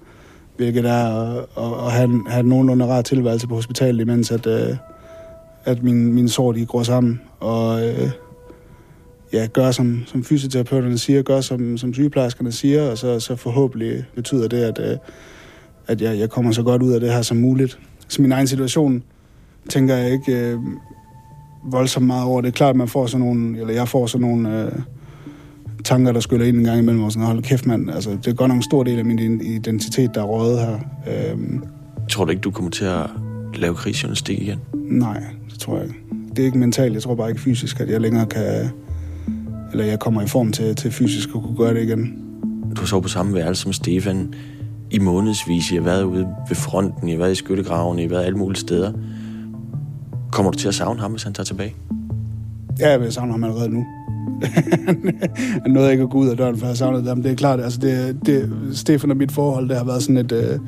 hvilket 0.57 0.85
er 0.85 1.23
at, 1.23 1.39
at, 1.39 1.87
at 1.87 1.93
have, 1.93 2.05
en, 2.05 2.27
have 2.27 2.41
en 2.41 2.47
nogenlunde 2.47 2.87
rar 2.87 3.03
tilværelse 3.03 3.49
på 3.49 3.55
hospitalet, 3.55 4.01
imens 4.01 4.31
at, 4.31 4.47
øh, 4.47 4.77
at 5.65 5.83
min, 5.83 6.15
min 6.15 6.29
sår 6.29 6.53
de 6.53 6.67
går 6.67 6.83
sammen. 6.83 7.21
Og 7.41 7.87
øh, 7.87 8.11
ja, 9.33 9.47
gør 9.53 9.71
som, 9.71 10.03
som 10.07 10.25
fysioterapeuterne 10.25 10.99
siger, 10.99 11.23
gør 11.23 11.41
som, 11.41 11.79
som 11.79 11.95
sygeplejerskerne 11.95 12.53
siger, 12.53 12.91
og 12.91 12.99
så, 12.99 13.21
så 13.21 13.37
forhåbentlig 13.37 14.05
betyder 14.15 14.49
det, 14.49 14.63
at, 14.63 14.91
øh, 14.91 14.99
at 15.87 16.03
jeg, 16.03 16.19
jeg 16.19 16.31
kommer 16.31 16.53
så 16.53 16.63
godt 16.63 16.83
ud 16.83 16.93
af 16.93 17.01
det 17.01 17.13
her 17.13 17.23
som 17.23 17.37
muligt. 17.37 17.79
Så 18.09 18.23
min 18.23 18.33
egen 18.33 18.47
situation 18.47 19.03
tænker 19.69 19.97
jeg 19.97 20.13
ikke 20.13 20.33
øh, 20.33 20.59
voldsomt 21.65 22.07
meget 22.07 22.25
over. 22.25 22.41
Det 22.41 22.49
er 22.49 22.53
klart, 22.53 22.71
at 22.71 22.77
man 22.77 22.89
får 22.89 23.07
sådan 23.07 23.27
nogle, 23.27 23.61
eller 23.61 23.75
jeg 23.75 23.89
får 23.89 24.07
sådan 24.07 24.29
nogle 24.29 24.63
Øh, 24.65 24.73
tanker, 25.85 26.13
der 26.13 26.21
skyller 26.21 26.47
ind 26.47 26.57
en 26.57 26.65
gang 26.65 26.79
imellem, 26.79 27.03
og 27.03 27.13
sådan, 27.13 27.27
hold 27.27 27.43
kæft 27.43 27.67
mand, 27.67 27.91
altså, 27.91 28.11
det 28.11 28.27
er 28.27 28.33
godt 28.33 28.49
nok 28.49 28.57
en 28.57 28.63
stor 28.63 28.83
del 28.83 28.99
af 28.99 29.05
min 29.05 29.41
identitet, 29.41 30.15
der 30.15 30.21
er 30.21 30.25
røget 30.25 30.61
her. 30.61 30.75
Uh, 31.35 31.61
tror 32.09 32.25
du 32.25 32.31
ikke, 32.31 32.41
du 32.41 32.51
kommer 32.51 32.71
til 32.71 32.85
at 32.85 33.07
lave 33.55 33.75
krigsjournalistik 33.75 34.43
igen? 34.43 34.59
Nej, 34.75 35.23
det 35.51 35.59
tror 35.59 35.77
jeg 35.77 35.85
ikke. 35.85 35.99
Det 36.31 36.39
er 36.39 36.47
ikke 36.47 36.59
mentalt, 36.59 36.95
jeg 36.95 37.03
tror 37.03 37.15
bare 37.15 37.29
ikke 37.29 37.41
fysisk, 37.41 37.81
at 37.81 37.91
jeg 37.91 38.01
længere 38.01 38.27
kan, 38.27 38.71
eller 39.73 39.85
jeg 39.85 39.99
kommer 39.99 40.23
i 40.23 40.27
form 40.27 40.53
til, 40.53 40.77
til 40.77 40.91
fysisk 40.91 41.29
at 41.29 41.43
kunne 41.43 41.57
gøre 41.57 41.75
det 41.75 41.83
igen. 41.83 42.25
Du 42.77 42.81
har 42.81 42.87
så 42.87 43.01
på 43.01 43.09
samme 43.09 43.35
værelse 43.35 43.63
som 43.63 43.73
Stefan 43.73 44.35
i 44.91 44.99
månedsvis. 44.99 45.71
I 45.71 45.75
har 45.75 45.83
været 45.83 46.03
ude 46.03 46.29
ved 46.49 46.57
fronten, 46.57 47.09
I 47.09 47.11
har 47.11 47.19
været 47.19 47.33
i 47.33 47.35
skyttegraven, 47.35 47.99
I 47.99 48.03
har 48.03 48.09
været 48.09 48.25
alle 48.25 48.39
mulige 48.39 48.61
steder. 48.61 48.93
Kommer 50.33 50.53
du 50.53 50.59
til 50.59 50.69
at 50.69 50.75
savne 50.75 51.01
ham, 51.01 51.11
hvis 51.11 51.23
han 51.23 51.33
tager 51.33 51.45
tilbage? 51.45 51.75
Ja, 52.81 52.91
jeg 52.91 53.01
vil 53.01 53.13
savne 53.13 53.33
ham 53.33 53.45
allerede 53.45 53.69
nu 53.69 53.87
han 55.63 55.71
nåede 55.71 55.93
ikke 55.93 56.03
at 56.03 56.11
gå 56.11 56.19
ud 56.19 56.29
af 56.29 56.37
døren, 56.37 56.57
for 56.57 56.67
jeg 56.67 56.77
savnede 56.77 57.11
dem. 57.11 57.23
Det 57.23 57.33
er 57.33 57.37
klart, 57.37 57.61
altså 57.61 57.79
det, 57.81 58.17
det, 58.27 58.51
Stefan 58.73 59.11
og 59.11 59.17
mit 59.17 59.33
forhold, 59.33 59.69
det 59.69 59.77
har 59.77 59.85
været 59.85 60.03
sådan 60.03 60.17
et, 60.17 60.33
øh, 60.33 60.59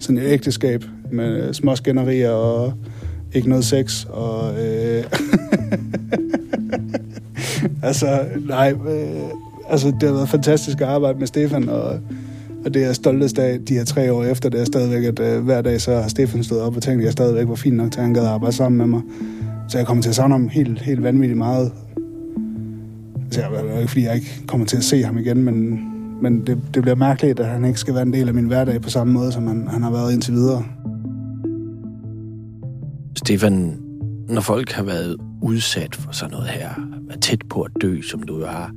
sådan 0.00 0.18
et 0.18 0.24
ægteskab 0.24 0.84
med 1.12 1.48
øh, 1.48 1.54
små 1.54 1.76
skænderier 1.76 2.30
og 2.30 2.72
ikke 3.32 3.48
noget 3.48 3.64
sex. 3.64 4.04
Og, 4.04 4.64
øh, 4.64 5.04
altså, 7.88 8.20
nej, 8.48 8.72
øh, 8.88 9.30
altså 9.68 9.86
det 10.00 10.08
har 10.08 10.12
været 10.12 10.28
fantastisk 10.28 10.80
at 10.80 10.88
arbejde 10.88 11.18
med 11.18 11.26
Stefan, 11.26 11.68
og, 11.68 12.00
og 12.64 12.74
det 12.74 12.84
er 12.84 12.92
stoltest 12.92 13.38
af 13.38 13.60
de 13.68 13.74
her 13.74 13.84
tre 13.84 14.12
år 14.12 14.24
efter, 14.24 14.48
det 14.48 14.60
er 14.60 14.64
stadigvæk, 14.64 15.04
at 15.04 15.20
øh, 15.20 15.44
hver 15.44 15.62
dag 15.62 15.80
så 15.80 15.94
har 15.94 16.08
Stefan 16.08 16.44
stået 16.44 16.60
op 16.60 16.76
og 16.76 16.82
tænkt, 16.82 17.00
at 17.00 17.04
jeg 17.04 17.12
stadigvæk 17.12 17.48
var 17.48 17.54
fint 17.54 17.76
nok 17.76 17.92
til, 17.92 17.98
at 17.98 18.04
han 18.04 18.14
gad 18.14 18.22
at 18.22 18.28
arbejde 18.28 18.56
sammen 18.56 18.78
med 18.78 18.86
mig. 18.86 19.00
Så 19.68 19.78
jeg 19.78 19.86
kommer 19.86 20.02
til 20.02 20.08
at 20.08 20.16
savne 20.16 20.34
ham 20.34 20.48
helt, 20.48 20.80
helt 20.80 21.02
vanvittigt 21.02 21.38
meget. 21.38 21.72
Altså, 23.26 23.40
jeg, 23.40 23.50
det 23.64 23.74
er 23.74 23.78
ikke, 23.78 23.88
fordi 23.88 24.04
jeg 24.04 24.14
ikke 24.14 24.42
kommer 24.46 24.66
til 24.66 24.76
at 24.76 24.84
se 24.84 25.02
ham 25.02 25.18
igen, 25.18 25.44
men, 25.44 25.80
men 26.22 26.46
det, 26.46 26.58
det 26.74 26.82
bliver 26.82 26.94
mærkeligt, 26.94 27.40
at 27.40 27.46
han 27.46 27.64
ikke 27.64 27.80
skal 27.80 27.94
være 27.94 28.02
en 28.02 28.12
del 28.12 28.28
af 28.28 28.34
min 28.34 28.46
hverdag 28.46 28.82
på 28.82 28.90
samme 28.90 29.12
måde, 29.12 29.32
som 29.32 29.46
han, 29.46 29.68
han 29.68 29.82
har 29.82 29.90
været 29.90 30.12
indtil 30.12 30.34
videre. 30.34 30.64
Stefan, 33.16 33.76
når 34.28 34.40
folk 34.40 34.72
har 34.72 34.82
været 34.82 35.16
udsat 35.42 35.94
for 35.94 36.12
sådan 36.12 36.32
noget 36.32 36.48
her, 36.48 36.70
er 37.10 37.16
tæt 37.20 37.42
på 37.50 37.62
at 37.62 37.70
dø, 37.82 38.02
som 38.02 38.22
du 38.22 38.38
jo 38.38 38.46
har, 38.46 38.72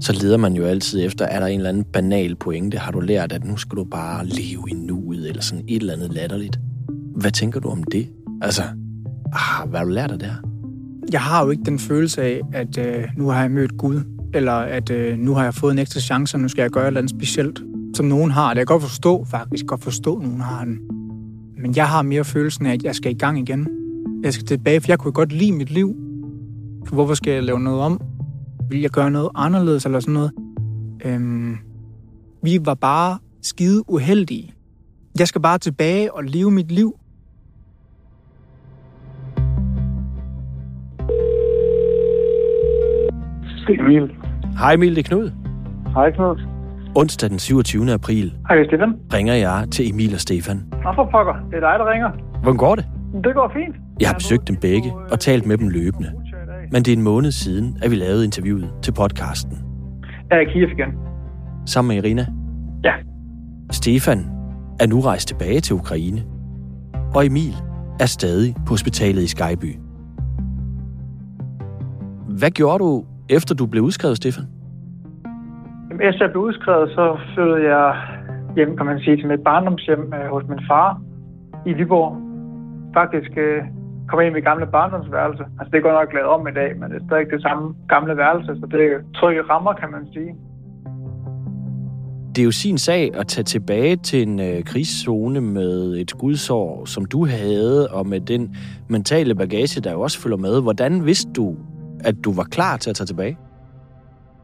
så 0.00 0.12
leder 0.12 0.36
man 0.36 0.52
jo 0.52 0.64
altid 0.64 1.06
efter, 1.06 1.24
er 1.24 1.40
der 1.40 1.46
en 1.46 1.60
eller 1.60 1.68
anden 1.68 1.84
banal 1.84 2.36
pointe? 2.36 2.78
Har 2.78 2.92
du 2.92 3.00
lært, 3.00 3.32
at 3.32 3.44
nu 3.44 3.56
skal 3.56 3.76
du 3.76 3.84
bare 3.84 4.26
leve 4.26 4.64
i 4.70 4.74
nuet, 4.74 5.28
eller 5.28 5.42
sådan 5.42 5.64
et 5.68 5.80
eller 5.80 5.94
andet 5.94 6.12
latterligt? 6.12 6.58
Hvad 7.16 7.30
tænker 7.30 7.60
du 7.60 7.68
om 7.68 7.84
det? 7.84 8.08
Altså, 8.42 8.62
ah, 9.32 9.68
hvad 9.68 9.78
har 9.78 9.84
du 9.84 9.92
lært 9.92 10.10
af 10.10 10.18
det 10.18 10.28
her? 10.28 10.49
Jeg 11.12 11.20
har 11.20 11.44
jo 11.44 11.50
ikke 11.50 11.62
den 11.64 11.78
følelse 11.78 12.22
af, 12.22 12.40
at 12.52 12.78
øh, 12.78 13.04
nu 13.16 13.28
har 13.28 13.40
jeg 13.40 13.50
mødt 13.50 13.78
Gud, 13.78 14.00
eller 14.34 14.52
at 14.52 14.90
øh, 14.90 15.18
nu 15.18 15.34
har 15.34 15.44
jeg 15.44 15.54
fået 15.54 15.72
en 15.72 15.78
ekstra 15.78 16.00
chance, 16.00 16.36
og 16.36 16.40
nu 16.40 16.48
skal 16.48 16.62
jeg 16.62 16.70
gøre 16.70 16.84
et 16.84 16.86
eller 16.86 17.00
andet 17.00 17.10
specielt. 17.10 17.62
som 17.94 18.06
nogen 18.06 18.30
har. 18.30 18.48
Det 18.48 18.58
jeg 18.58 18.66
kan 18.66 18.74
godt 18.74 18.82
forstå, 18.82 19.24
faktisk 19.24 19.66
godt 19.66 19.84
forstå, 19.84 20.16
at 20.16 20.22
nogen 20.22 20.40
har 20.40 20.64
den. 20.64 20.78
Men 21.62 21.76
jeg 21.76 21.88
har 21.88 22.02
mere 22.02 22.24
følelsen 22.24 22.66
af, 22.66 22.72
at 22.72 22.82
jeg 22.82 22.94
skal 22.94 23.10
i 23.12 23.14
gang 23.14 23.38
igen. 23.38 23.68
Jeg 24.22 24.34
skal 24.34 24.46
tilbage, 24.46 24.80
for 24.80 24.88
jeg 24.88 24.98
kunne 24.98 25.12
godt 25.12 25.32
lide 25.32 25.52
mit 25.52 25.70
liv. 25.70 25.96
For 26.86 26.94
hvorfor 26.94 27.14
skal 27.14 27.32
jeg 27.32 27.42
lave 27.42 27.60
noget 27.60 27.80
om? 27.80 28.00
Vil 28.70 28.80
jeg 28.80 28.90
gøre 28.90 29.10
noget 29.10 29.28
anderledes 29.34 29.84
eller 29.84 30.00
sådan 30.00 30.14
noget? 30.14 30.32
Øhm, 31.04 31.56
vi 32.42 32.58
var 32.64 32.74
bare 32.74 33.18
skide 33.42 33.90
uheldige. 33.90 34.54
Jeg 35.18 35.28
skal 35.28 35.40
bare 35.40 35.58
tilbage 35.58 36.14
og 36.14 36.24
leve 36.24 36.50
mit 36.50 36.72
liv. 36.72 36.99
Emil. 43.80 44.10
Hej 44.58 44.74
Emil, 44.74 44.96
det 44.96 45.04
er 45.06 45.08
Knud. 45.08 45.30
Hej 45.94 46.10
Knud. 46.12 46.40
Onsdag 46.94 47.30
den 47.30 47.38
27. 47.38 47.92
april 47.92 48.32
Hej 48.48 48.64
Stefan. 48.64 48.94
ringer 49.14 49.34
jeg 49.34 49.66
til 49.70 49.90
Emil 49.90 50.14
og 50.14 50.20
Stefan. 50.20 50.56
Nå 50.84 50.92
for 50.94 51.08
pokker, 51.12 51.34
det 51.50 51.56
er 51.56 51.60
dig, 51.60 51.78
der 51.78 51.92
ringer. 51.92 52.10
Hvordan 52.42 52.56
går 52.56 52.74
det? 52.74 52.84
Det 53.24 53.34
går 53.34 53.50
fint. 53.54 53.76
Jeg 54.00 54.08
har 54.08 54.14
besøgt 54.14 54.48
dem 54.48 54.56
begge 54.56 54.92
og 55.12 55.20
talt 55.20 55.46
med 55.46 55.58
dem 55.58 55.68
løbende. 55.68 56.10
Men 56.72 56.82
det 56.82 56.92
er 56.92 56.96
en 56.96 57.02
måned 57.02 57.30
siden, 57.30 57.76
at 57.82 57.90
vi 57.90 57.96
lavede 57.96 58.24
interviewet 58.24 58.70
til 58.82 58.92
podcasten. 58.92 59.58
Jeg 60.30 60.36
er 60.36 60.40
i 60.40 60.44
Kiev 60.52 60.68
igen. 60.70 60.88
Sammen 61.66 61.88
med 61.96 62.04
Irina. 62.04 62.26
Ja. 62.84 62.92
Stefan 63.70 64.26
er 64.80 64.86
nu 64.86 65.00
rejst 65.00 65.28
tilbage 65.28 65.60
til 65.60 65.74
Ukraine. 65.76 66.22
Og 67.14 67.26
Emil 67.26 67.54
er 68.00 68.06
stadig 68.06 68.54
på 68.66 68.70
hospitalet 68.70 69.22
i 69.22 69.26
Skyby. 69.26 69.76
Hvad 72.38 72.50
gjorde 72.50 72.78
du, 72.84 73.04
efter 73.36 73.54
du 73.54 73.66
blev 73.66 73.82
udskrevet, 73.82 74.16
Stefan? 74.16 74.44
Jamen, 75.88 76.02
Efter 76.08 76.24
jeg 76.24 76.32
blev 76.32 76.42
udskrevet, 76.42 76.90
så 76.90 77.18
flyttede 77.34 77.62
jeg 77.74 77.86
hjem, 78.56 78.76
kan 78.76 78.86
man 78.86 79.00
sige, 79.00 79.16
til 79.16 79.28
mit 79.28 79.40
barndomshjem 79.40 80.12
øh, 80.18 80.26
hos 80.34 80.44
min 80.48 80.60
far 80.68 81.02
i 81.66 81.72
Viborg. 81.72 82.12
Faktisk 82.94 83.32
øh, 83.36 83.62
kom 84.08 84.18
jeg 84.18 84.26
ind 84.26 84.34
i 84.34 84.38
mit 84.38 84.44
gamle 84.44 84.66
barndomsværelse. 84.66 85.44
Altså, 85.58 85.70
det 85.70 85.78
er 85.78 85.82
godt 85.82 85.98
nok 86.00 86.12
lavet 86.14 86.28
om 86.28 86.48
i 86.48 86.54
dag, 86.60 86.70
men 86.78 86.90
det 86.90 86.96
er 87.02 87.06
stadig 87.06 87.26
det 87.30 87.42
samme 87.42 87.74
gamle 87.88 88.16
værelse, 88.16 88.52
så 88.60 88.66
det 88.72 88.80
er 88.80 88.98
trygge 89.14 89.42
rammer, 89.42 89.72
kan 89.72 89.90
man 89.90 90.04
sige. 90.12 90.30
Det 92.34 92.42
er 92.42 92.44
jo 92.44 92.50
sin 92.50 92.78
sag 92.78 93.10
at 93.14 93.26
tage 93.26 93.44
tilbage 93.44 93.96
til 93.96 94.22
en 94.28 94.40
øh, 94.40 94.64
krigszone 94.64 95.40
med 95.40 95.96
et 95.96 96.10
skudsår, 96.10 96.84
som 96.84 97.04
du 97.04 97.26
havde, 97.26 97.88
og 97.88 98.06
med 98.06 98.20
den 98.20 98.56
mentale 98.88 99.34
bagage, 99.34 99.80
der 99.80 99.92
jo 99.92 100.00
også 100.00 100.20
følger 100.22 100.36
med. 100.36 100.62
Hvordan 100.62 101.06
vidste 101.06 101.32
du, 101.32 101.56
at 102.04 102.14
du 102.24 102.30
var 102.34 102.46
klar 102.56 102.76
til 102.76 102.90
at 102.90 102.96
tage 102.96 103.06
tilbage? 103.06 103.38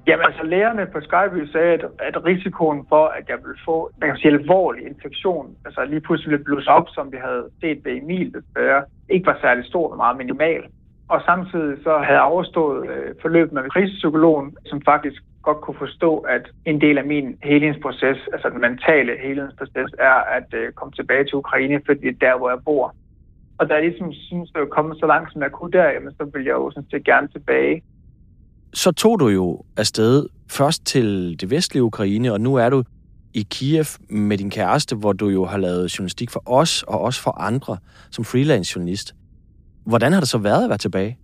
Jamen 0.06 0.24
altså 0.24 0.42
lægerne 0.42 0.86
på 0.86 1.00
Skyby 1.00 1.46
sagde, 1.52 1.72
at, 1.72 1.84
at 1.98 2.24
risikoen 2.24 2.86
for, 2.88 3.04
at 3.06 3.24
jeg 3.28 3.38
ville 3.44 3.58
få 3.64 3.90
man 4.00 4.08
kan 4.10 4.16
sige, 4.16 4.32
alvorlig 4.32 4.86
infektion, 4.86 5.46
altså 5.64 5.84
lige 5.84 6.00
pludselig 6.00 6.30
ville 6.30 6.44
blusse 6.44 6.70
op, 6.70 6.86
som 6.88 7.12
vi 7.12 7.16
havde 7.16 7.44
set 7.60 7.84
ved 7.84 7.92
Emil 7.92 8.34
desværre, 8.34 8.82
ikke 9.08 9.26
var 9.26 9.38
særlig 9.40 9.64
stor, 9.64 9.88
men 9.90 9.96
meget 9.96 10.16
minimal. 10.16 10.62
Og 11.08 11.22
samtidig 11.24 11.76
så 11.82 11.98
havde 11.98 12.18
jeg 12.20 12.30
overstået 12.32 12.90
øh, 12.90 13.14
forløbet 13.22 13.52
med 13.52 13.70
krisepsykologen, 13.70 14.56
som 14.66 14.82
faktisk 14.82 15.22
godt 15.42 15.60
kunne 15.60 15.78
forstå, 15.78 16.18
at 16.18 16.44
en 16.64 16.80
del 16.80 16.98
af 16.98 17.04
min 17.04 17.38
helingsproces, 17.42 18.18
altså 18.32 18.48
den 18.52 18.60
mentale 18.60 19.12
helingsproces, 19.22 19.90
er 19.98 20.18
at 20.38 20.48
øh, 20.60 20.72
komme 20.72 20.92
tilbage 20.92 21.24
til 21.24 21.34
Ukraine, 21.34 21.80
fordi 21.86 22.00
det 22.00 22.14
er 22.14 22.26
der, 22.26 22.38
hvor 22.38 22.50
jeg 22.50 22.58
bor. 22.64 22.94
Og 23.58 23.68
da 23.68 23.74
jeg 23.74 23.82
ligesom 23.82 24.12
synes, 24.12 24.50
at 24.54 24.60
jeg 24.60 24.68
kommet 24.70 24.98
så 25.00 25.06
langt, 25.06 25.32
som 25.32 25.42
jeg 25.42 25.52
kunne 25.52 25.72
der, 25.72 25.88
jamen, 25.90 26.12
så 26.18 26.24
ville 26.32 26.46
jeg 26.46 26.54
jo 26.54 26.70
sådan 26.70 26.90
set 26.90 27.04
gerne 27.04 27.28
tilbage 27.28 27.82
så 28.76 28.92
tog 28.92 29.20
du 29.20 29.28
jo 29.28 29.62
afsted 29.76 30.26
først 30.50 30.86
til 30.86 31.40
det 31.40 31.50
vestlige 31.50 31.82
Ukraine, 31.82 32.32
og 32.32 32.40
nu 32.40 32.54
er 32.54 32.70
du 32.70 32.82
i 33.34 33.42
Kiev 33.50 33.84
med 34.10 34.38
din 34.38 34.50
kæreste, 34.50 34.96
hvor 34.96 35.12
du 35.12 35.28
jo 35.28 35.44
har 35.44 35.58
lavet 35.58 35.98
journalistik 35.98 36.30
for 36.30 36.42
os 36.46 36.82
og 36.82 37.00
også 37.00 37.22
for 37.22 37.40
andre 37.40 37.76
som 38.10 38.24
freelance 38.24 38.72
journalist. 38.76 39.14
Hvordan 39.86 40.12
har 40.12 40.20
det 40.20 40.28
så 40.28 40.38
været 40.38 40.64
at 40.64 40.68
være 40.68 40.78
tilbage? 40.78 41.18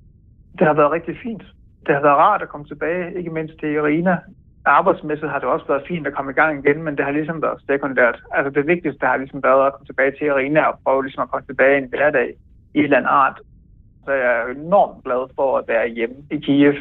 Det 0.59 0.67
har 0.67 0.75
været 0.75 0.93
rigtig 0.93 1.17
fint. 1.23 1.43
Det 1.87 1.95
har 1.95 2.03
været 2.03 2.17
rart 2.17 2.43
at 2.43 2.49
komme 2.49 2.67
tilbage, 2.67 3.19
ikke 3.19 3.31
mindst 3.31 3.55
til 3.61 3.69
Irina. 3.69 4.17
Arbejdsmæssigt 4.65 5.31
har 5.31 5.39
det 5.39 5.49
også 5.49 5.67
været 5.67 5.89
fint 5.89 6.07
at 6.07 6.15
komme 6.15 6.31
i 6.33 6.35
gang 6.35 6.53
igen, 6.59 6.83
men 6.83 6.97
det 6.97 7.05
har 7.05 7.13
ligesom 7.13 7.43
været 7.43 7.63
sekundært. 7.67 8.23
Altså 8.33 8.51
det 8.51 8.67
vigtigste 8.67 9.07
har 9.07 9.17
ligesom 9.17 9.43
været 9.43 9.67
at 9.67 9.73
komme 9.73 9.87
tilbage 9.87 10.11
til 10.11 10.27
Irina 10.27 10.63
og 10.63 10.79
prøve 10.85 11.03
ligesom 11.03 11.23
at 11.23 11.31
komme 11.31 11.47
tilbage 11.47 11.75
i 11.79 11.83
en 11.83 11.89
hverdag 11.89 12.29
i 12.75 12.79
et 12.79 12.85
eller 12.85 12.97
andet 12.97 13.11
art. 13.11 13.41
Så 14.05 14.13
jeg 14.13 14.31
er 14.41 14.47
enormt 14.47 15.05
glad 15.05 15.23
for 15.37 15.59
at 15.59 15.65
være 15.69 15.89
hjemme 15.89 16.17
i 16.31 16.37
Kiev 16.37 16.75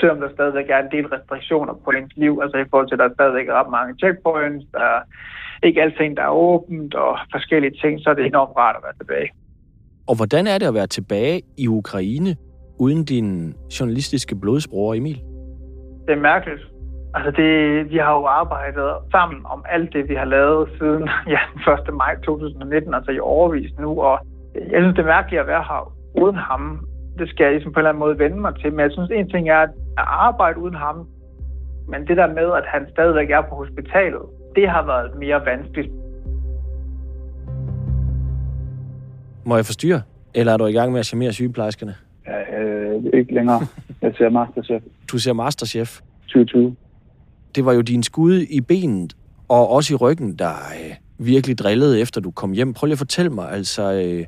selvom 0.00 0.20
der 0.20 0.30
stadigvæk 0.32 0.68
er 0.70 0.78
en 0.78 0.90
del 0.96 1.06
restriktioner 1.06 1.74
på 1.84 1.90
ens 1.90 2.16
liv, 2.16 2.40
altså 2.42 2.56
i 2.58 2.68
forhold 2.70 2.88
til, 2.88 2.94
at 2.94 2.98
der 2.98 3.14
stadigvæk 3.14 3.48
er 3.48 3.54
ret 3.60 3.70
mange 3.70 3.94
checkpoints, 4.02 4.66
der 4.72 4.80
er 4.80 5.00
ikke 5.62 5.82
alting, 5.82 6.16
der 6.16 6.22
er 6.22 6.34
åbent 6.48 6.94
og 6.94 7.18
forskellige 7.32 7.74
ting, 7.82 8.00
så 8.00 8.10
er 8.10 8.14
det 8.14 8.26
enormt 8.26 8.56
rart 8.56 8.76
at 8.76 8.82
være 8.82 8.96
tilbage. 9.00 9.28
Og 10.08 10.16
hvordan 10.16 10.46
er 10.46 10.58
det 10.58 10.66
at 10.66 10.74
være 10.74 10.86
tilbage 10.86 11.42
i 11.58 11.68
Ukraine 11.68 12.36
uden 12.78 13.04
din 13.04 13.54
journalistiske 13.80 14.36
blodsbror 14.36 14.94
Emil? 14.94 15.20
Det 16.06 16.12
er 16.12 16.20
mærkeligt. 16.20 16.75
Altså 17.16 17.30
det, 17.30 17.50
vi 17.90 17.96
har 17.96 18.12
jo 18.12 18.24
arbejdet 18.24 18.90
sammen 19.10 19.40
om 19.44 19.64
alt 19.68 19.92
det, 19.92 20.08
vi 20.08 20.14
har 20.14 20.24
lavet 20.24 20.68
siden 20.78 21.08
ja, 21.34 21.72
1. 21.72 21.94
maj 21.94 22.16
2019, 22.24 22.94
altså 22.94 23.10
i 23.10 23.18
overvis 23.18 23.70
nu, 23.78 24.00
og 24.00 24.18
jeg 24.54 24.78
synes, 24.82 24.96
det 24.96 25.02
er 25.02 25.14
mærkeligt 25.16 25.40
at 25.40 25.46
være 25.46 25.64
her 25.70 25.92
uden 26.14 26.36
ham 26.36 26.86
det 27.18 27.28
skal 27.28 27.44
jeg 27.44 27.52
ligesom 27.52 27.72
på 27.72 27.80
en 27.80 27.80
eller 27.80 27.90
anden 27.90 28.04
måde 28.04 28.18
vende 28.18 28.40
mig 28.40 28.54
til. 28.60 28.72
Men 28.72 28.80
jeg 28.80 28.90
synes, 28.92 29.10
en 29.10 29.28
ting 29.30 29.48
er 29.48 29.60
at 29.60 29.70
arbejde 29.96 30.58
uden 30.58 30.74
ham. 30.74 31.08
Men 31.88 32.06
det 32.08 32.16
der 32.16 32.26
med, 32.26 32.48
at 32.60 32.64
han 32.66 32.86
stadigvæk 32.90 33.30
er 33.30 33.42
på 33.48 33.54
hospitalet, 33.54 34.22
det 34.56 34.68
har 34.68 34.82
været 34.86 35.18
mere 35.18 35.46
vanskeligt. 35.46 35.92
Må 39.44 39.56
jeg 39.56 39.66
forstyrre? 39.66 40.02
Eller 40.34 40.52
er 40.52 40.56
du 40.56 40.66
i 40.66 40.72
gang 40.72 40.92
med 40.92 41.00
at 41.00 41.06
charmere 41.06 41.32
sygeplejerskerne? 41.32 41.94
Ja, 42.26 42.60
øh, 42.60 43.02
ikke 43.14 43.34
længere. 43.34 43.60
Jeg 44.02 44.14
ser 44.18 44.28
Masterchef. 44.28 44.82
Du 45.12 45.18
ser 45.18 45.32
Masterchef. 45.32 46.00
2020. 46.28 46.76
Det 47.56 47.64
var 47.64 47.72
jo 47.72 47.80
din 47.80 48.02
skud 48.02 48.46
i 48.50 48.60
benet, 48.60 49.16
og 49.48 49.70
også 49.70 49.94
i 49.94 49.96
ryggen, 49.96 50.36
der 50.38 50.54
øh, 50.80 50.94
virkelig 51.18 51.58
drillede, 51.58 52.00
efter 52.00 52.20
du 52.20 52.30
kom 52.30 52.52
hjem. 52.52 52.72
Prøv 52.74 52.86
lige 52.86 52.92
at 52.92 52.98
fortælle 52.98 53.30
mig, 53.30 53.50
altså, 53.50 53.82
øh, 53.92 54.24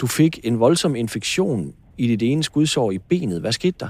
du 0.00 0.06
fik 0.06 0.38
en 0.44 0.60
voldsom 0.60 0.96
infektion 0.96 1.72
i 1.98 2.06
dit 2.06 2.22
ene 2.22 2.42
skudsår 2.42 2.90
i 2.90 2.98
benet. 2.98 3.40
Hvad 3.40 3.52
skete 3.52 3.76
der? 3.80 3.88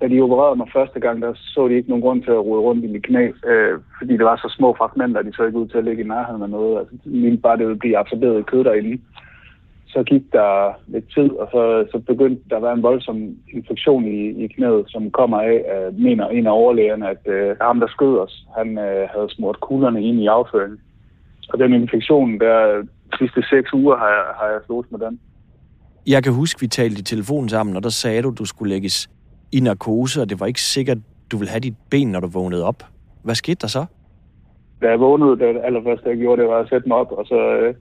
Da 0.00 0.08
de 0.08 0.20
opererede 0.20 0.56
mig 0.56 0.68
første 0.72 1.00
gang, 1.00 1.22
der 1.22 1.32
så 1.34 1.68
de 1.68 1.74
ikke 1.74 1.88
nogen 1.88 2.02
grund 2.02 2.22
til 2.22 2.30
at 2.30 2.44
rode 2.44 2.60
rundt 2.60 2.84
i 2.84 2.86
mit 2.86 3.02
knæ, 3.02 3.24
øh, 3.50 3.80
fordi 3.98 4.12
det 4.12 4.24
var 4.24 4.36
så 4.36 4.54
små 4.56 4.74
fragmenter, 4.78 5.22
de 5.22 5.32
så 5.32 5.42
ikke 5.44 5.58
ud 5.58 5.68
til 5.68 5.78
at 5.78 5.84
ligge 5.84 6.02
i 6.04 6.08
nærheden 6.08 6.42
af 6.42 6.50
noget. 6.50 6.78
Altså, 6.78 6.94
de 7.04 7.38
bare, 7.42 7.56
det 7.56 7.66
ville 7.66 7.78
blive 7.78 7.98
absorberet 7.98 8.40
i 8.40 8.50
kød 8.50 8.64
derinde. 8.64 8.98
Så 9.86 10.02
gik 10.02 10.22
der 10.32 10.80
lidt 10.86 11.04
tid, 11.14 11.30
og 11.30 11.48
så, 11.50 11.86
så 11.92 11.98
begyndte 11.98 12.42
der 12.50 12.56
at 12.56 12.62
være 12.62 12.72
en 12.72 12.82
voldsom 12.82 13.36
infektion 13.52 14.04
i, 14.04 14.44
i 14.44 14.46
knæet, 14.46 14.84
som 14.88 15.10
kommer 15.10 15.40
af, 15.40 15.64
at 15.74 15.94
mener 15.98 16.28
en 16.28 16.46
af 16.46 16.50
overlægerne, 16.50 17.08
at 17.08 17.22
øh, 17.26 17.56
ham, 17.60 17.80
der 17.80 17.86
skød 17.86 18.18
os, 18.18 18.46
han 18.58 18.78
øh, 18.78 19.08
havde 19.14 19.28
smurt 19.28 19.60
kuglerne 19.60 20.02
ind 20.02 20.20
i 20.20 20.26
afføringen. 20.26 20.78
Og 21.48 21.58
den 21.58 21.72
infektion, 21.72 22.40
der 22.40 22.82
de 23.12 23.18
sidste 23.18 23.42
seks 23.50 23.72
uger 23.72 23.96
har 23.96 24.08
jeg, 24.08 24.24
har 24.40 24.46
jeg 24.46 24.60
slået 24.66 24.92
med 24.92 24.98
den. 24.98 25.20
Jeg 26.06 26.22
kan 26.22 26.32
huske, 26.32 26.60
vi 26.60 26.66
talte 26.66 26.98
i 26.98 27.02
telefon 27.02 27.48
sammen, 27.48 27.76
og 27.76 27.82
der 27.82 27.88
sagde 27.88 28.22
du, 28.22 28.30
du 28.30 28.44
skulle 28.44 28.74
lægges 28.74 29.10
i 29.52 29.60
narkose, 29.60 30.20
og 30.22 30.30
det 30.30 30.40
var 30.40 30.46
ikke 30.46 30.60
sikkert, 30.60 30.98
du 31.32 31.36
ville 31.36 31.50
have 31.50 31.60
dit 31.60 31.74
ben, 31.90 32.12
når 32.12 32.20
du 32.20 32.26
vågnede 32.26 32.64
op. 32.64 32.82
Hvad 33.22 33.34
skete 33.34 33.58
der 33.60 33.66
så? 33.66 33.84
Da 34.82 34.88
jeg 34.88 35.00
vågnede, 35.00 35.38
det 35.38 35.60
allerførste, 35.64 36.08
jeg 36.08 36.16
gjorde, 36.16 36.42
det 36.42 36.50
var 36.50 36.58
at 36.58 36.68
sætte 36.68 36.88
mig 36.88 36.96
op, 36.96 37.12
og 37.12 37.26
så, 37.26 37.56
øh, 37.56 37.74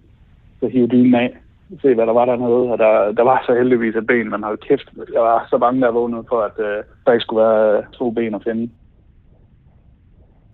så 0.59 0.67
hive 0.67 0.87
dynen 0.87 1.15
af. 1.15 1.37
Se, 1.82 1.93
hvad 1.95 2.06
der 2.06 2.13
var 2.13 2.25
dernede. 2.25 2.71
Og 2.71 2.78
der, 2.78 3.12
der 3.12 3.23
var 3.23 3.43
så 3.45 3.56
heldigvis 3.56 3.95
et 3.95 4.08
ben, 4.08 4.30
man 4.30 4.43
havde 4.43 4.58
kæft. 4.58 4.89
Jeg 5.13 5.21
var 5.21 5.47
så 5.49 5.58
bange, 5.58 5.82
der 5.82 5.91
vågnede 5.91 6.23
for, 6.30 6.41
at 6.41 6.60
øh, 6.60 6.84
der 7.06 7.12
ikke 7.12 7.23
skulle 7.23 7.43
være 7.43 7.78
øh, 7.78 7.84
to 7.93 8.12
ben 8.12 8.36
at 8.36 8.43
finde. 8.43 8.69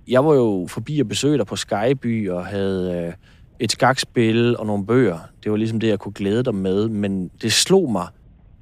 Jeg 0.07 0.25
var 0.25 0.33
jo 0.33 0.67
forbi 0.69 0.99
og 0.99 1.07
besøgte 1.07 1.37
dig 1.37 1.45
på 1.45 1.55
Skyby 1.55 2.29
og 2.29 2.45
havde 2.45 3.05
øh, 3.07 3.13
et 3.59 3.71
skakspil 3.71 4.57
og 4.57 4.65
nogle 4.65 4.85
bøger. 4.85 5.17
Det 5.43 5.51
var 5.51 5.57
ligesom 5.57 5.79
det, 5.79 5.87
jeg 5.87 5.99
kunne 5.99 6.13
glæde 6.13 6.43
dig 6.43 6.55
med. 6.55 6.89
Men 6.89 7.31
det 7.41 7.51
slog 7.51 7.91
mig, 7.91 8.07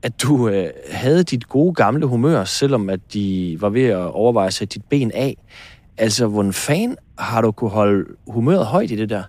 at 0.04 0.22
du 0.24 0.50
øh, 0.50 0.70
havde 0.92 1.24
dit 1.24 1.50
gode 1.50 1.74
gamle 1.74 2.06
humør, 2.06 2.44
selvom 2.44 2.90
at 2.90 3.00
de 3.14 3.58
var 3.60 3.70
ved 3.70 3.86
at 3.86 4.12
overveje 4.12 4.48
at 4.48 4.54
sætte 4.54 4.74
dit 4.74 4.86
ben 4.90 5.12
af. 5.14 5.38
Altså, 5.98 6.28
hvordan 6.28 6.54
fan 6.54 6.98
har 7.18 7.42
du 7.42 7.52
kunne 7.52 7.70
holde 7.70 8.06
humøret 8.28 8.66
højt 8.66 8.92
i 8.92 8.96
det 8.96 9.10
der? 9.10 9.24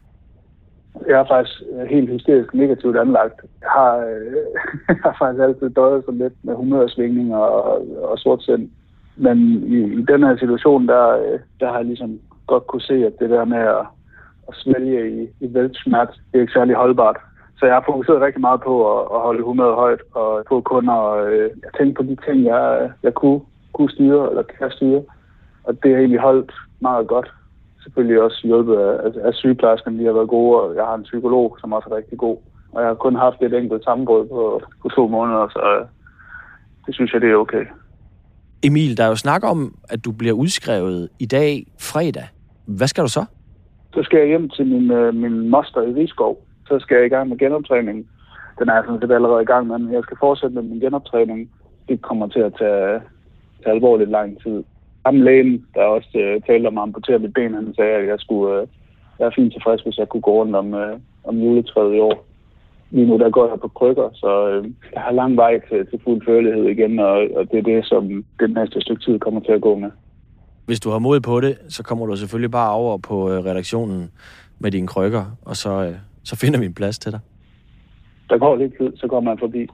Jeg 1.09 1.21
er 1.21 1.25
faktisk 1.29 1.63
øh, 1.73 1.87
helt 1.89 2.11
hysterisk 2.11 2.55
negativt 2.55 2.97
anlagt. 2.97 3.41
Jeg 3.61 3.71
har, 3.71 3.97
øh, 3.97 4.33
jeg 4.89 4.97
har 5.03 5.17
faktisk 5.19 5.43
altid 5.43 5.71
døjet 5.71 6.05
sådan 6.05 6.19
lidt 6.19 6.35
med 6.43 6.55
humørsvingninger 6.55 7.37
og, 7.37 7.87
og 8.03 8.19
sort 8.19 8.43
sind. 8.43 8.71
Men 9.17 9.39
i, 9.77 9.79
i 10.01 10.03
den 10.03 10.23
her 10.23 10.37
situation, 10.37 10.89
der, 10.89 11.09
øh, 11.09 11.39
der 11.61 11.69
har 11.69 11.77
jeg 11.77 11.87
ligesom 11.87 12.21
godt 12.47 12.67
kunne 12.67 12.83
se, 12.91 13.07
at 13.07 13.13
det 13.21 13.31
der 13.31 13.45
med 13.45 13.59
at, 13.59 13.85
at 14.49 14.55
svælge 14.55 15.23
i, 15.23 15.29
i 15.41 15.55
væltsmert, 15.55 16.21
det 16.33 16.39
er 16.39 16.41
ikke 16.41 16.53
særlig 16.53 16.75
holdbart. 16.75 17.17
Så 17.59 17.67
jeg 17.67 17.75
har 17.75 17.85
fokuseret 17.87 18.21
rigtig 18.21 18.41
meget 18.41 18.61
på 18.61 18.75
at, 18.93 19.01
at 19.15 19.21
holde 19.21 19.43
humøret 19.43 19.75
højt, 19.75 20.03
og 20.15 20.45
på 20.49 20.61
kun 20.61 20.89
at 20.89 21.27
øh, 21.33 21.51
tænke 21.79 21.95
på 21.95 22.03
de 22.03 22.17
ting, 22.27 22.45
jeg, 22.45 22.91
jeg 23.03 23.15
kunne, 23.15 23.41
kunne 23.73 23.91
styre, 23.91 24.31
eller 24.31 24.43
kan 24.43 24.71
styre. 24.71 25.03
Og 25.65 25.83
det 25.83 25.91
har 25.91 25.99
egentlig 25.99 26.21
holdt 26.21 26.53
meget 26.81 27.07
godt 27.07 27.29
selvfølgelig 27.83 28.23
også 28.23 28.41
hjulpet 28.45 28.77
af, 28.77 29.27
af 29.29 29.35
sygeplejerskerne, 29.35 29.99
de 29.99 30.05
har 30.05 30.13
været 30.13 30.29
gode, 30.29 30.61
og 30.61 30.77
jeg 30.77 30.85
har 30.85 30.95
en 30.95 31.03
psykolog, 31.03 31.57
som 31.61 31.73
også 31.73 31.89
er 31.91 31.97
rigtig 31.97 32.19
god. 32.19 32.37
Og 32.73 32.81
jeg 32.81 32.89
har 32.89 32.95
kun 32.95 33.17
haft 33.17 33.43
et 33.43 33.55
enkelt 33.55 33.85
sammenbrud 33.85 34.27
på, 34.29 34.63
på 34.83 34.89
to 34.89 35.09
måneder, 35.09 35.49
så 35.49 35.79
øh, 35.81 35.87
det 36.87 36.95
synes 36.95 37.13
jeg, 37.13 37.21
det 37.21 37.31
er 37.31 37.37
okay. 37.37 37.65
Emil, 38.63 38.97
der 38.97 39.05
er 39.05 39.09
jo 39.09 39.17
snak 39.17 39.45
om, 39.45 39.75
at 39.89 40.05
du 40.05 40.13
bliver 40.13 40.35
udskrevet 40.35 41.09
i 41.19 41.27
dag 41.27 41.67
fredag. 41.81 42.29
Hvad 42.67 42.87
skal 42.87 43.05
du 43.05 43.09
så? 43.09 43.25
Så 43.95 44.03
skal 44.03 44.19
jeg 44.19 44.29
hjem 44.29 44.49
til 44.49 44.67
min, 44.67 44.91
øh, 44.91 45.15
min 45.15 45.49
moster 45.49 45.83
i 45.83 45.93
Rigskov. 45.93 46.47
Så 46.69 46.79
skal 46.79 46.97
jeg 46.97 47.07
i 47.07 47.09
gang 47.09 47.29
med 47.29 47.39
genoptræning. 47.39 48.07
Den 48.59 48.69
er 48.69 48.75
jeg 48.75 48.85
sådan 48.87 49.01
set 49.01 49.13
allerede 49.13 49.43
i 49.43 49.47
gang 49.53 49.67
med, 49.67 49.79
men 49.79 49.93
jeg 49.93 50.03
skal 50.03 50.17
fortsætte 50.21 50.55
med 50.55 50.63
min 50.63 50.81
genoptræning. 50.81 51.51
Det 51.89 52.03
kommer 52.03 52.27
til 52.29 52.41
at 52.41 52.55
tage, 52.59 53.01
tage 53.63 53.75
alvorligt 53.75 54.11
lang 54.11 54.43
tid. 54.43 54.65
Ham 55.07 55.21
lægen, 55.21 55.67
der 55.75 55.83
også 55.83 56.19
øh, 56.19 56.43
talte 56.47 56.67
om 56.67 56.79
at 56.79 56.83
amputere 56.83 57.19
mit 57.19 57.35
ben, 57.35 57.55
han 57.55 57.75
sagde, 57.77 57.97
at 57.97 58.07
jeg 58.07 58.19
skulle 58.19 58.61
øh, 58.61 58.67
være 59.19 59.33
fint 59.37 59.53
tilfreds, 59.53 59.83
hvis 59.83 59.99
jeg 59.99 60.09
kunne 60.09 60.21
gå 60.21 60.33
rundt 60.41 60.57
om, 60.57 60.75
øh, 60.75 60.99
om 61.25 61.37
juletræet 61.39 61.95
i 61.97 62.01
år. 62.01 62.27
Lige 62.91 63.07
nu 63.07 63.19
der 63.19 63.31
går 63.31 63.49
jeg 63.49 63.61
på 63.61 63.69
krykker, 63.69 64.09
så 64.15 64.49
øh, 64.49 64.65
jeg 64.95 65.03
har 65.03 65.13
lang 65.13 65.37
vej 65.37 65.61
til, 65.69 65.87
til 65.87 66.01
fuld 66.05 66.23
førlighed 66.27 66.65
igen, 66.65 66.99
og, 66.99 67.17
og 67.37 67.51
det 67.51 67.59
er 67.59 67.63
det, 67.63 67.87
som 67.87 68.25
det 68.41 68.51
næste 68.51 68.81
stykke 68.81 69.03
tid 69.03 69.19
kommer 69.19 69.41
til 69.41 69.53
at 69.53 69.61
gå 69.61 69.75
med. 69.77 69.91
Hvis 70.67 70.81
du 70.81 70.91
har 70.91 70.99
mod 70.99 71.21
på 71.21 71.41
det, 71.41 71.59
så 71.69 71.83
kommer 71.83 72.07
du 72.07 72.17
selvfølgelig 72.17 72.51
bare 72.51 72.73
over 72.73 72.99
på 72.99 73.31
øh, 73.33 73.45
redaktionen 73.45 74.11
med 74.59 74.71
dine 74.71 74.87
krykker, 74.87 75.25
og 75.45 75.57
så, 75.57 75.85
øh, 75.85 75.95
så 76.25 76.37
finder 76.37 76.61
vi 76.61 76.67
en 76.67 76.75
plads 76.75 76.99
til 76.99 77.13
dig. 77.13 77.21
Der 78.31 78.39
går 78.39 78.57
lidt 78.57 78.73
tid, 78.79 78.97
så 78.97 79.09
kommer 79.09 79.31
man 79.31 79.39
forbi. 79.39 79.69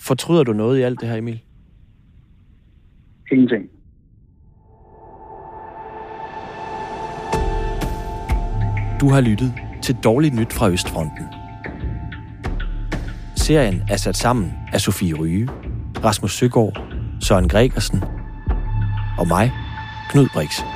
Fortryder 0.00 0.44
du 0.44 0.52
noget 0.52 0.78
i 0.78 0.82
alt 0.82 1.00
det 1.00 1.08
her, 1.08 1.16
Emil? 1.16 1.40
Ingenting. 3.32 3.70
Du 9.00 9.08
har 9.08 9.20
lyttet 9.20 9.52
til 9.82 9.96
Dårligt 10.04 10.34
Nyt 10.34 10.52
fra 10.52 10.70
Østfronten. 10.70 11.24
Serien 13.36 13.82
er 13.90 13.96
sat 13.96 14.16
sammen 14.16 14.52
af 14.72 14.80
Sofie 14.80 15.14
Ryge, 15.14 15.48
Rasmus 16.04 16.32
Søgaard, 16.32 16.82
Søren 17.20 17.48
Gregersen 17.48 18.02
og 19.18 19.28
mig, 19.28 19.52
Knud 20.10 20.28
Brix. 20.34 20.75